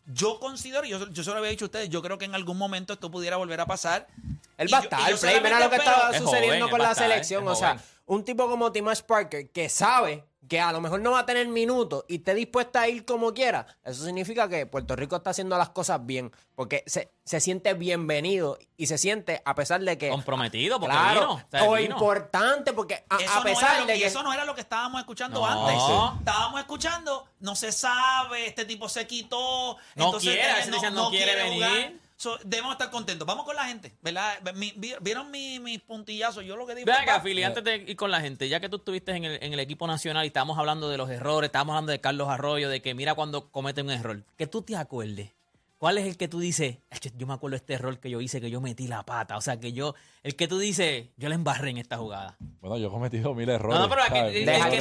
Yo 0.07 0.41
considero, 0.41 0.85
yo, 0.85 1.09
yo 1.11 1.23
se 1.23 1.31
lo 1.31 1.37
había 1.37 1.51
dicho 1.51 1.67
a 1.67 1.67
ustedes, 1.67 1.89
yo 1.91 2.03
creo 2.03 2.17
que 2.19 2.25
en 2.25 2.35
algún 2.35 2.57
momento 2.57 2.95
esto 2.95 3.11
pudiera 3.11 3.37
volver 3.37 3.61
a 3.61 3.67
pasar. 3.67 4.07
Él 4.57 4.73
va 4.73 4.79
a 4.79 4.81
estar, 4.83 5.19
Play. 5.19 5.41
Mira 5.41 5.61
lo 5.61 5.69
que 5.71 5.77
espero- 5.77 5.95
estaba 5.97 6.11
Es 6.17 6.23
sucediendo 6.23 6.57
joven, 6.67 6.71
con 6.71 6.79
la 6.81 6.93
estar, 6.93 7.09
selección. 7.09 7.45
es 7.45 7.51
O 7.51 7.55
sea, 7.55 7.79
un 8.07 8.25
tipo 8.25 8.49
como 8.49 8.73
Timash 8.73 9.03
Parker 9.03 9.51
que 9.51 9.69
sabe 9.69 10.25
que 10.49 10.61
a 10.61 10.73
lo 10.73 10.81
mejor 10.81 11.01
no 11.01 11.11
va 11.13 11.21
a 11.21 11.27
tener 11.27 11.47
minutos 11.49 12.05
y 12.09 12.17
esté 12.17 12.35
dispuesta 12.35 12.81
a 12.81 12.89
ir 12.89 13.05
como 13.05 13.35
quiera. 13.35 13.67
Eso 13.85 14.05
significa 14.05 14.49
que 14.49 14.67
Puerto 14.67 14.97
Rico 14.97 15.17
está 15.17 15.31
haciendo 15.31 15.57
las 15.59 15.69
cosas 15.69 16.05
bien. 16.07 16.33
Porque 16.55 16.83
se, 16.87 17.13
se 17.25 17.39
siente 17.41 17.75
bienvenido 17.75 18.59
y 18.77 18.87
se 18.87 18.99
siente, 18.99 19.43
a 19.45 19.55
pesar 19.55 19.81
de 19.83 19.97
que. 19.99 20.09
comprometido 20.09 20.81
porque 20.81 20.97
Claro, 20.97 21.21
vino. 21.21 21.33
o 21.35 21.43
sea, 21.51 21.65
o 21.65 21.73
vino. 21.75 21.95
importante, 21.95 22.73
porque 22.73 23.05
a, 23.09 23.19
no 23.37 23.43
pesar 23.45 23.87
de 23.87 23.97
y 23.97 24.01
que. 24.01 24.07
eso 24.07 24.23
no 24.23 24.33
era 24.33 24.45
lo 24.45 24.55
que 24.55 24.63
estábamos 24.63 25.01
escuchando 25.01 25.41
No. 25.41 25.47
antes. 25.47 25.83
Sí. 25.85 26.19
Estábamos 26.21 26.61
escuchando, 26.61 27.29
no 27.41 27.55
se 27.55 27.71
sabe, 27.71 28.47
este 28.47 28.65
tipo 28.65 28.89
se 28.89 29.07
quitó. 29.07 29.77
No 29.95 30.07
entonces, 30.07 30.35
quiere, 30.35 30.61
ese 30.61 30.71
dice, 30.71 30.91
no 30.91 31.11
quiere 31.11 31.35
venir. 31.37 31.53
jugar. 31.53 31.93
So, 32.21 32.37
debemos 32.45 32.73
estar 32.73 32.91
contentos. 32.91 33.25
Vamos 33.29 33.45
con 33.45 33.55
la 33.55 33.67
gente, 33.67 33.93
¿verdad? 34.03 34.35
Mi- 34.57 34.73
vi- 34.77 34.95
¿Vieron 35.01 35.31
mi- 35.31 35.61
mis 35.61 35.81
puntillazos? 35.81 36.45
Yo 36.45 36.57
lo 36.57 36.67
que 36.67 36.75
digo. 36.75 36.87
Ve 36.87 36.93
acá, 36.93 37.07
papá, 37.13 37.23
Philly, 37.23 37.45
antes 37.45 37.63
de 37.63 37.77
ir 37.77 37.97
con 37.97 38.11
la 38.11 38.21
gente, 38.21 38.49
ya 38.49 38.59
que 38.59 38.69
tú 38.69 38.79
estuviste 38.79 39.13
en 39.13 39.25
el, 39.25 39.39
en 39.41 39.53
el 39.53 39.61
equipo 39.61 39.87
nacional 39.87 40.25
y 40.25 40.27
estábamos 40.27 40.59
hablando 40.59 40.89
de 40.89 40.99
los 40.99 41.09
errores, 41.11 41.47
estábamos 41.49 41.75
hablando 41.75 41.93
de 41.93 42.01
Carlos 42.01 42.29
Arroyo, 42.29 42.69
de 42.69 42.83
que 42.83 42.93
mira 42.95 43.15
cuando 43.15 43.53
comete 43.53 43.83
un 43.83 43.91
error, 43.91 44.25
que 44.37 44.49
tú 44.49 44.63
te 44.63 44.75
acuerdes 44.75 45.31
¿cuál 45.79 45.97
es 45.99 46.07
el 46.07 46.17
que 46.17 46.29
tú 46.29 46.41
dices, 46.41 46.79
"Acho, 46.91 47.09
yo 47.17 47.27
me 47.27 47.35
acuerdo 47.35 47.53
de 47.53 47.59
este 47.59 47.75
error 47.75 47.99
que 47.99 48.11
yo 48.11 48.21
hice, 48.21 48.41
que 48.41 48.51
yo 48.51 48.61
metí 48.61 48.87
la 48.89 49.05
pata? 49.05 49.37
O 49.37 49.41
sea, 49.41 49.59
que 49.61 49.73
yo, 49.73 49.95
el 50.23 50.37
que 50.37 50.49
tú 50.49 50.59
dices, 50.59 51.07
yo 51.17 51.29
le 51.29 51.35
embarré 51.37 51.71
en 51.71 51.79
esta 51.79 51.97
jugada. 51.99 52.37
Bueno, 52.61 52.77
yo 52.79 52.89
he 52.89 52.91
cometido 52.91 53.35
mil 53.35 53.49
errores. 53.49 53.79
No, 53.79 53.87
no, 53.87 53.89
pero 53.89 54.03
el 54.03 54.09
¿sabes? 54.09 54.35
el 54.35 54.45
que 54.45 54.45
te 54.45 54.59
va- 54.59 54.67
el 54.67 54.71
que 54.71 54.79
te 54.79 54.81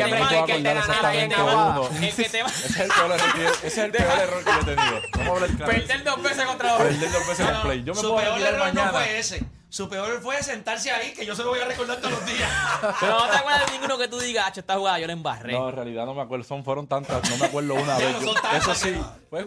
uno. 1.42 1.90
El 2.02 2.16
que 2.16 2.30
te 2.30 2.44
va 2.44 2.50
Ese 2.50 2.68
es 2.68 2.78
el 2.80 2.88
peor 2.90 3.12
error 3.12 3.34
que 3.34 3.44
yo- 3.44 3.50
ese 3.50 3.68
es 3.68 3.78
el 3.78 3.92
peor 3.92 4.20
error 4.20 4.44
que 4.44 4.52
yo 4.52 4.60
he 4.60 4.76
tenido. 4.76 5.02
Vamos 5.14 5.28
a 5.28 5.32
hablar 5.32 5.50
claro. 5.58 5.72
perder 5.72 6.04
dos 6.04 6.24
veces 6.24 6.46
contra 6.46 6.70
dos. 6.74 6.82
Perder 6.82 7.12
dos 7.12 7.28
veces 7.28 7.40
en 7.48 7.56
el 7.56 7.62
play. 7.62 7.84
Yo 7.84 7.94
me 7.94 8.02
su 8.02 8.10
puedo 8.12 8.34
peor 8.36 8.40
error 8.42 8.60
mañana. 8.60 8.86
no 8.86 8.92
fue 8.98 9.20
ese. 9.20 9.44
Su 9.70 9.90
peor 9.90 10.22
fue 10.22 10.42
sentarse 10.44 10.92
ahí, 10.92 11.14
que 11.14 11.26
yo 11.26 11.36
se 11.36 11.44
lo 11.44 11.50
voy 11.50 11.60
a 11.60 11.66
recordar 11.66 11.98
todos 11.98 12.12
los 12.12 12.26
días. 12.26 12.50
Pero 13.02 13.20
no 13.20 13.28
te 13.30 13.36
acuerdas 13.38 13.66
de 13.66 13.72
ninguno 13.74 13.98
que 13.98 14.08
tú 14.08 14.18
digas, 14.18 14.48
"Acho, 14.48 14.62
esta 14.62 14.76
jugada 14.78 14.98
yo 15.00 15.08
la 15.08 15.14
embarré. 15.14 15.52
No, 15.54 15.70
en 15.70 15.76
realidad 15.76 16.06
no 16.06 16.14
me 16.14 16.22
acuerdo. 16.22 16.46
Son, 16.46 16.64
fueron 16.64 16.88
tantas. 16.88 17.30
No 17.30 17.36
me 17.38 17.46
acuerdo 17.48 17.74
una 17.76 17.98
vez. 17.98 18.16
Yo- 18.22 18.34
eso 18.56 18.74
sí. 18.74 18.96
Fue 19.30 19.46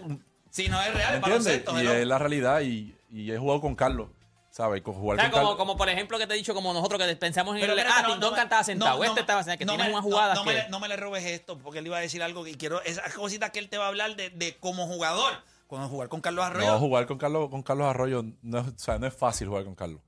si 0.50 0.69
no 0.69 0.80
es 0.83 0.92
real, 0.92 1.21
¿Me 1.21 1.35
es 1.37 1.47
entiendes? 1.47 1.83
Y 1.83 1.87
es 1.87 2.07
la 2.07 2.19
realidad. 2.19 2.61
Y, 2.61 2.95
y 3.11 3.30
he 3.33 3.38
jugado 3.38 3.61
con 3.61 3.75
Carlos. 3.75 4.09
¿Sabes? 4.50 4.83
Con 4.83 4.95
jugar 4.95 5.16
O 5.16 5.23
sea, 5.23 5.30
con 5.30 5.42
como, 5.42 5.57
como 5.57 5.76
por 5.76 5.88
ejemplo 5.88 6.19
que 6.19 6.26
te 6.26 6.35
he 6.35 6.37
dicho, 6.37 6.52
como 6.54 6.73
nosotros 6.75 7.00
que 7.00 7.14
pensamos 7.14 7.54
en 7.54 7.61
Pero 7.61 7.73
el... 7.75 7.78
Ah, 7.80 8.02
no, 8.02 8.16
no 8.16 8.35
sentado, 8.64 8.99
no, 8.99 9.04
este 9.04 9.21
estaba 9.21 9.45
sentado, 9.45 9.59
que 9.59 9.64
no 9.64 9.73
tienes 9.75 9.87
me- 9.87 9.92
unas 9.92 10.04
no, 10.04 10.11
jugadas 10.11 10.35
no 10.35 10.42
que... 10.42 10.50
me, 10.50 10.54
le, 10.57 10.69
no 10.69 10.80
me 10.80 10.88
le 10.88 10.97
robes 10.97 11.25
esto, 11.25 11.57
porque 11.59 11.78
él 11.78 11.87
iba 11.87 11.99
a 11.99 12.00
decir 12.00 12.21
algo 12.21 12.42
que 12.42 12.57
quiero. 12.57 12.83
Esas 12.83 13.14
cositas 13.14 13.50
que 13.52 13.61
él 13.61 13.69
te 13.69 13.78
va 13.78 13.85
a 13.85 13.88
hablar 13.88 14.16
de, 14.16 14.30
de 14.30 14.57
como 14.59 14.88
jugador. 14.88 15.35
Cuando 15.69 15.88
jugar 15.88 16.09
con 16.09 16.21
Carlos 16.21 16.45
Arroyo. 16.45 16.66
No, 16.66 16.78
jugar 16.80 17.07
con 17.07 17.16
Carlos, 17.16 17.49
con 17.49 17.62
Carlos 17.62 17.87
Arroyo 17.87 18.25
no 18.42 18.59
es, 18.59 18.66
o 18.66 18.73
sea, 18.76 18.99
no 18.99 19.07
es 19.07 19.14
fácil 19.14 19.47
jugar 19.47 19.62
con 19.62 19.76
Carlos. 19.76 20.00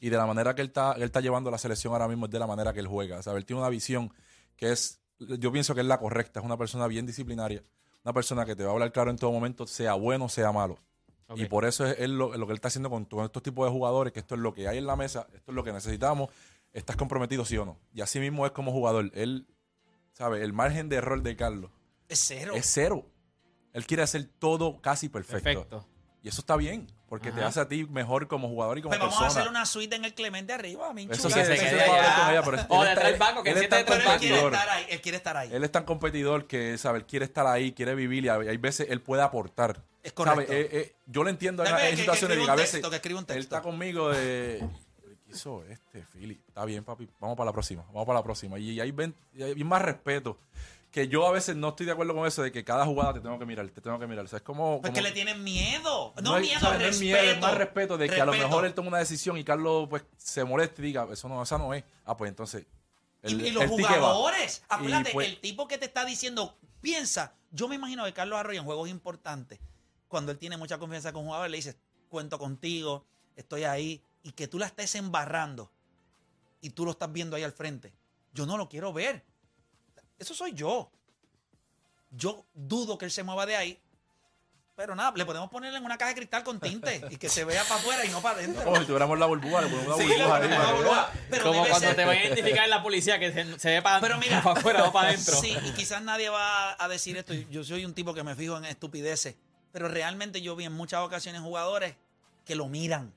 Y 0.00 0.08
de 0.08 0.16
la 0.16 0.24
manera 0.24 0.54
que 0.54 0.62
él 0.62 0.68
está, 0.68 0.94
él 0.94 1.02
está 1.02 1.20
llevando 1.20 1.50
la 1.50 1.58
selección 1.58 1.92
ahora 1.92 2.08
mismo 2.08 2.24
es 2.24 2.32
de 2.32 2.38
la 2.38 2.46
manera 2.46 2.72
que 2.72 2.80
él 2.80 2.86
juega. 2.86 3.18
O 3.18 3.22
sea, 3.22 3.34
él 3.34 3.44
tiene 3.44 3.60
una 3.60 3.68
visión 3.68 4.10
que 4.56 4.72
es, 4.72 5.02
yo 5.18 5.52
pienso 5.52 5.74
que 5.74 5.82
es 5.82 5.86
la 5.86 5.98
correcta. 5.98 6.40
Es 6.40 6.46
una 6.46 6.56
persona 6.56 6.86
bien 6.86 7.04
disciplinaria. 7.04 7.62
Una 8.04 8.12
persona 8.12 8.44
que 8.44 8.56
te 8.56 8.64
va 8.64 8.70
a 8.70 8.72
hablar 8.72 8.92
claro 8.92 9.10
en 9.10 9.16
todo 9.16 9.30
momento, 9.32 9.66
sea 9.66 9.94
bueno, 9.94 10.28
sea 10.28 10.52
malo. 10.52 10.78
Y 11.34 11.46
por 11.46 11.64
eso 11.64 11.86
es, 11.86 11.98
él 11.98 12.18
lo, 12.18 12.36
lo 12.36 12.46
que 12.46 12.52
él 12.52 12.56
está 12.56 12.68
haciendo 12.68 12.90
con, 12.90 13.04
con 13.06 13.24
estos 13.24 13.42
tipos 13.42 13.66
de 13.66 13.72
jugadores, 13.72 14.12
que 14.12 14.20
esto 14.20 14.34
es 14.34 14.40
lo 14.40 14.52
que 14.52 14.68
hay 14.68 14.78
en 14.78 14.86
la 14.86 14.96
mesa, 14.96 15.26
esto 15.32 15.52
es 15.52 15.54
lo 15.54 15.64
que 15.64 15.72
necesitamos. 15.72 16.30
¿Estás 16.72 16.96
comprometido 16.96 17.44
sí 17.44 17.56
o 17.56 17.64
no? 17.64 17.78
Y 17.94 18.00
así 18.00 18.18
mismo 18.18 18.44
es 18.44 18.52
como 18.52 18.72
jugador. 18.72 19.10
Él, 19.14 19.46
¿sabe? 20.12 20.42
El 20.42 20.52
margen 20.52 20.88
de 20.88 20.96
error 20.96 21.22
de 21.22 21.36
Carlos 21.36 21.70
es 22.08 22.18
cero. 22.20 22.52
es 22.54 22.66
cero. 22.66 23.06
Él 23.72 23.86
quiere 23.86 24.02
hacer 24.02 24.28
todo 24.38 24.80
casi 24.80 25.08
perfecto. 25.08 25.42
Perfecto. 25.42 25.86
Y 26.22 26.28
eso 26.28 26.40
está 26.40 26.56
bien, 26.56 26.86
porque 27.12 27.30
te 27.30 27.40
Ajá. 27.40 27.48
hace 27.48 27.60
a 27.60 27.68
ti 27.68 27.84
mejor 27.84 28.26
como 28.26 28.48
jugador 28.48 28.78
y 28.78 28.80
como 28.80 28.88
Pues 28.92 28.98
vamos 29.00 29.16
a 29.16 29.20
persona. 29.24 29.40
hacer 29.42 29.50
una 29.50 29.66
suite 29.66 29.96
en 29.96 30.06
el 30.06 30.14
Clemente 30.14 30.54
arriba, 30.54 30.94
mi 30.94 31.02
Eso 31.10 31.28
sí, 31.28 31.34
Que 31.34 31.44
se 31.44 31.52
eso 31.52 31.62
sí 31.62 31.68
quede 31.68 31.76
puedo 31.84 31.92
hablar 31.92 32.06
allá. 32.06 32.22
con 32.24 32.30
ella, 32.32 32.42
pero 32.42 32.56
él 32.56 32.66
O 32.70 32.74
está- 32.74 32.88
detrás 32.88 33.10
del 33.10 33.18
banco, 33.20 33.42
que 33.42 33.50
él 33.50 33.54
es 33.56 33.60
siente 33.60 33.76
tan 33.76 33.84
detrás 33.84 33.98
Pero 34.00 34.12
él 34.14 34.18
quiere 34.18 34.34
competidor. 34.40 34.54
estar 34.54 34.68
ahí. 34.78 34.86
Él 34.88 35.00
quiere 35.02 35.16
estar 35.18 35.36
ahí. 35.36 35.50
Él 35.52 35.64
es 35.64 35.72
tan 35.72 35.84
competidor 35.84 36.46
que, 36.46 36.78
¿sabe? 36.78 36.98
Él 37.00 37.04
quiere 37.04 37.24
estar 37.26 37.46
ahí, 37.46 37.72
quiere 37.72 37.94
vivir 37.94 38.24
y 38.24 38.28
hay 38.30 38.56
veces 38.56 38.86
él 38.88 39.02
puede 39.02 39.20
aportar. 39.20 39.82
Es 40.02 40.14
correcto. 40.14 40.40
¿Sabe? 40.40 40.58
Eh, 40.58 40.68
eh, 40.72 40.94
yo 41.04 41.22
lo 41.22 41.28
entiendo 41.28 41.62
en, 41.64 41.70
Dame 41.70 41.82
en 41.82 41.90
que- 41.90 41.96
que 41.96 42.00
situaciones 42.00 42.38
escriba 42.38 42.46
y 42.46 42.48
a 42.48 42.52
un 42.54 42.56
veces 42.56 42.72
texto, 42.72 42.88
que 42.90 43.12
un 43.12 43.18
él 43.20 43.26
texto. 43.26 43.40
está 43.56 43.60
conmigo 43.60 44.08
de... 44.08 44.64
¿Qué 45.26 45.32
hizo 45.36 45.62
este, 45.68 46.02
Philly? 46.14 46.40
Está 46.48 46.64
bien, 46.64 46.82
papi. 46.82 47.06
Vamos 47.20 47.36
para 47.36 47.50
la 47.50 47.52
próxima. 47.52 47.82
Vamos 47.88 48.06
para 48.06 48.20
la 48.20 48.24
próxima. 48.24 48.58
Y 48.58 48.80
hay, 48.80 48.90
ven- 48.90 49.14
y 49.34 49.42
hay 49.42 49.64
más 49.64 49.82
respeto. 49.82 50.38
Que 50.92 51.08
yo 51.08 51.26
a 51.26 51.32
veces 51.32 51.56
no 51.56 51.70
estoy 51.70 51.86
de 51.86 51.92
acuerdo 51.92 52.14
con 52.14 52.26
eso 52.26 52.42
de 52.42 52.52
que 52.52 52.64
cada 52.64 52.84
jugada 52.84 53.14
te 53.14 53.20
tengo 53.20 53.38
que 53.38 53.46
mirar, 53.46 53.66
te 53.70 53.80
tengo 53.80 53.98
que 53.98 54.06
mirar. 54.06 54.26
O 54.26 54.28
sea, 54.28 54.36
es 54.36 54.42
como... 54.42 54.80
Le 54.84 55.10
tienen 55.12 55.42
miedo. 55.42 56.12
No, 56.22 56.38
miedo, 56.38 56.60
¿sabes? 56.60 56.62
No 56.62 56.70
respeto. 56.78 56.88
es 56.90 57.00
miedo, 57.00 57.18
es 57.18 57.40
más 57.40 57.54
respeto 57.56 57.96
de 57.98 58.10
que 58.10 58.20
a 58.20 58.26
lo 58.26 58.32
mejor 58.32 58.66
él 58.66 58.74
toma 58.74 58.88
una 58.88 58.98
decisión 58.98 59.38
y 59.38 59.42
Carlos 59.42 59.88
pues 59.88 60.04
se 60.18 60.44
molesta 60.44 60.82
y 60.82 60.84
diga, 60.84 61.08
eso 61.10 61.28
no, 61.28 61.42
esa 61.42 61.56
no 61.56 61.72
es. 61.74 61.82
Ah, 62.04 62.14
pues 62.16 62.28
entonces. 62.28 62.66
Y, 63.24 63.32
el- 63.32 63.46
y 63.46 63.50
los 63.52 63.64
jugadores, 63.66 64.62
acuérdate, 64.68 65.12
pues, 65.12 65.28
el 65.28 65.40
tipo 65.40 65.66
que 65.66 65.78
te 65.78 65.86
está 65.86 66.04
diciendo, 66.04 66.58
piensa, 66.82 67.34
yo 67.50 67.68
me 67.68 67.76
imagino 67.76 68.04
que 68.04 68.12
Carlos 68.12 68.38
Arroyo 68.38 68.58
en 68.60 68.66
juegos 68.66 68.90
importantes, 68.90 69.60
cuando 70.08 70.30
él 70.30 70.38
tiene 70.38 70.56
mucha 70.58 70.76
confianza 70.78 71.12
con 71.12 71.24
jugadores, 71.24 71.50
le 71.50 71.56
dices, 71.56 71.76
cuento 72.08 72.38
contigo, 72.38 73.06
estoy 73.34 73.64
ahí, 73.64 74.04
y 74.22 74.32
que 74.32 74.46
tú 74.46 74.58
la 74.58 74.66
estés 74.66 74.94
embarrando 74.96 75.72
y 76.60 76.70
tú 76.70 76.84
lo 76.84 76.90
estás 76.90 77.10
viendo 77.12 77.34
ahí 77.36 77.44
al 77.44 77.52
frente. 77.52 77.94
Yo 78.34 78.44
no 78.44 78.58
lo 78.58 78.68
quiero 78.68 78.92
ver. 78.92 79.24
Eso 80.22 80.34
soy 80.34 80.52
yo. 80.54 80.88
Yo 82.10 82.44
dudo 82.54 82.96
que 82.96 83.04
él 83.06 83.10
se 83.10 83.22
mueva 83.22 83.44
de 83.46 83.56
ahí. 83.56 83.78
Pero 84.76 84.94
nada, 84.94 85.12
le 85.14 85.26
podemos 85.26 85.50
ponerle 85.50 85.78
en 85.78 85.84
una 85.84 85.98
caja 85.98 86.10
de 86.10 86.14
cristal 86.14 86.42
con 86.44 86.58
tinte 86.58 87.02
y 87.10 87.16
que 87.16 87.28
se 87.28 87.44
vea 87.44 87.62
para 87.64 87.74
afuera 87.80 88.04
y 88.06 88.08
no 88.08 88.22
para 88.22 88.38
adentro. 88.38 88.64
Como 88.64 88.76
si 88.76 88.84
tuviéramos 88.86 89.18
la 89.18 89.26
burbuja, 89.26 89.60
le 89.60 89.68
ponemos 89.68 89.98
pero 91.30 91.44
Como 91.44 91.60
cuando 91.66 91.78
ser- 91.88 91.96
te 91.96 92.04
van 92.04 92.16
a 92.16 92.24
identificar 92.24 92.64
en 92.64 92.70
la 92.70 92.82
policía, 92.82 93.18
que 93.18 93.32
se, 93.32 93.58
se 93.58 93.70
ve 93.70 93.82
para, 93.82 94.00
Pero 94.00 94.16
mira, 94.18 94.42
para 94.42 94.58
afuera, 94.58 94.80
no 94.80 94.92
para 94.92 95.08
adentro. 95.10 95.36
Sí, 95.40 95.54
y 95.66 95.72
quizás 95.72 96.02
nadie 96.02 96.30
va 96.30 96.82
a 96.82 96.88
decir 96.88 97.16
esto. 97.18 97.34
Yo 97.34 97.64
soy 97.64 97.84
un 97.84 97.92
tipo 97.94 98.14
que 98.14 98.22
me 98.22 98.34
fijo 98.34 98.56
en 98.56 98.64
estupideces. 98.64 99.34
Pero 99.72 99.88
realmente 99.88 100.40
yo 100.40 100.54
vi 100.56 100.64
en 100.64 100.72
muchas 100.72 101.00
ocasiones 101.00 101.42
jugadores 101.42 101.94
que 102.46 102.54
lo 102.54 102.68
miran. 102.68 103.12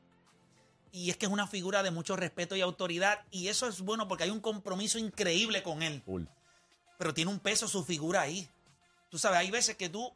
Y 0.92 1.10
es 1.10 1.18
que 1.18 1.26
es 1.26 1.32
una 1.32 1.48
figura 1.48 1.84
de 1.84 1.92
mucho 1.92 2.16
respeto 2.16 2.56
y 2.56 2.62
autoridad. 2.62 3.22
Y 3.32 3.48
eso 3.48 3.68
es 3.68 3.82
bueno 3.82 4.08
porque 4.08 4.24
hay 4.26 4.30
un 4.30 4.40
compromiso 4.42 4.98
increíble 4.98 5.64
con 5.64 5.84
él. 5.84 6.02
Full. 6.06 6.24
Pero 6.98 7.14
tiene 7.14 7.32
un 7.32 7.40
peso 7.40 7.68
su 7.68 7.84
figura 7.84 8.22
ahí. 8.22 8.48
Tú 9.10 9.18
sabes, 9.18 9.40
hay 9.40 9.52
veces 9.52 9.76
que 9.76 9.90
tú. 9.90 10.12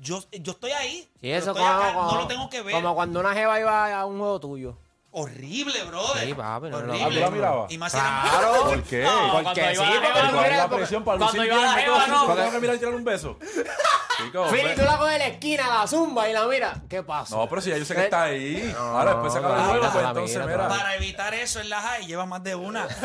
Yo, 0.00 0.22
yo 0.32 0.52
estoy 0.52 0.72
ahí. 0.72 1.00
Sí, 1.02 1.08
pero 1.22 1.36
eso 1.38 1.50
estoy 1.52 1.62
como, 1.64 1.74
acá, 1.76 1.92
como- 1.94 2.12
no 2.12 2.18
lo 2.22 2.26
tengo 2.26 2.50
que 2.50 2.62
ver. 2.62 2.74
Como 2.74 2.94
cuando 2.94 3.20
una 3.20 3.32
jeva 3.34 3.60
iba 3.60 4.00
a 4.00 4.06
un 4.06 4.18
juego 4.18 4.40
tuyo. 4.40 4.76
Horrible, 5.16 5.84
brother. 5.84 6.26
Sí, 6.26 6.34
papi, 6.34 6.70
no 6.70 6.80
lo- 6.80 6.92
Horrible. 6.92 7.04
Ah, 7.04 7.08
¿tú 7.08 7.20
la 7.20 7.30
mirabas? 7.30 7.70
Y 7.72 7.78
más 7.78 7.92
Claro. 7.92 8.64
¿Por 8.64 8.82
qué? 8.82 9.04
No, 9.04 9.32
Porque 9.32 9.42
cuando 9.44 9.54
sí, 9.54 9.60
iba 9.60 9.70
a 9.70 9.86
la 9.86 9.94
porque 9.94 10.08
jeva, 10.08 10.14
tú 10.28 10.34
¿Cuál 10.34 10.44
es 10.44 10.46
eres- 10.50 10.58
la 10.58 10.68
presión 10.68 11.04
para 11.04 11.18
cuando 11.18 11.44
iba 11.44 11.54
a 11.56 11.60
la 11.60 11.72
jeva, 11.74 11.98
¿Me 11.98 12.04
tengo- 12.06 12.26
no. 12.26 12.34
¿Tengo 12.34 12.50
que 12.50 12.58
mirar 12.60 12.74
y 12.74 12.78
tirar 12.80 12.94
un 12.94 13.04
beso? 13.04 13.38
Chico, 14.24 14.44
Fili, 14.46 14.74
tú 14.74 14.82
la 14.82 14.96
coges 14.98 15.12
de 15.12 15.18
la 15.18 15.26
esquina, 15.28 15.68
la 15.80 15.86
zumba 15.86 16.28
y 16.28 16.32
la 16.32 16.46
mira. 16.46 16.82
¿Qué 16.88 17.02
pasa? 17.04 17.36
No, 17.36 17.48
pero 17.48 17.60
si 17.60 17.70
ya 17.70 17.76
yo 17.78 17.84
sé 17.84 17.94
que 17.94 18.04
está 18.04 18.24
ahí. 18.24 18.72
No, 18.74 18.80
Ahora 18.98 19.12
después 19.12 19.32
se 19.32 19.38
acaba 19.38 19.54
el 19.56 19.60
no, 19.62 19.68
juego, 19.68 19.84
no, 19.84 19.92
pues 19.92 20.02
no, 20.02 20.08
entonces, 20.10 20.36
mira, 20.36 20.46
mira. 20.56 20.68
Para 20.68 20.94
evitar 20.96 21.34
eso 21.34 21.60
en 21.60 21.68
la 21.68 21.80
high 21.80 22.06
lleva 22.06 22.26
más 22.26 22.42
de 22.42 22.54
una. 22.56 22.88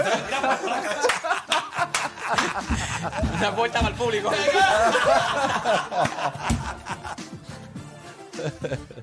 Una 3.37 3.55
puerta 3.55 3.79
para 3.79 3.91
el 3.91 3.95
público. 3.95 4.31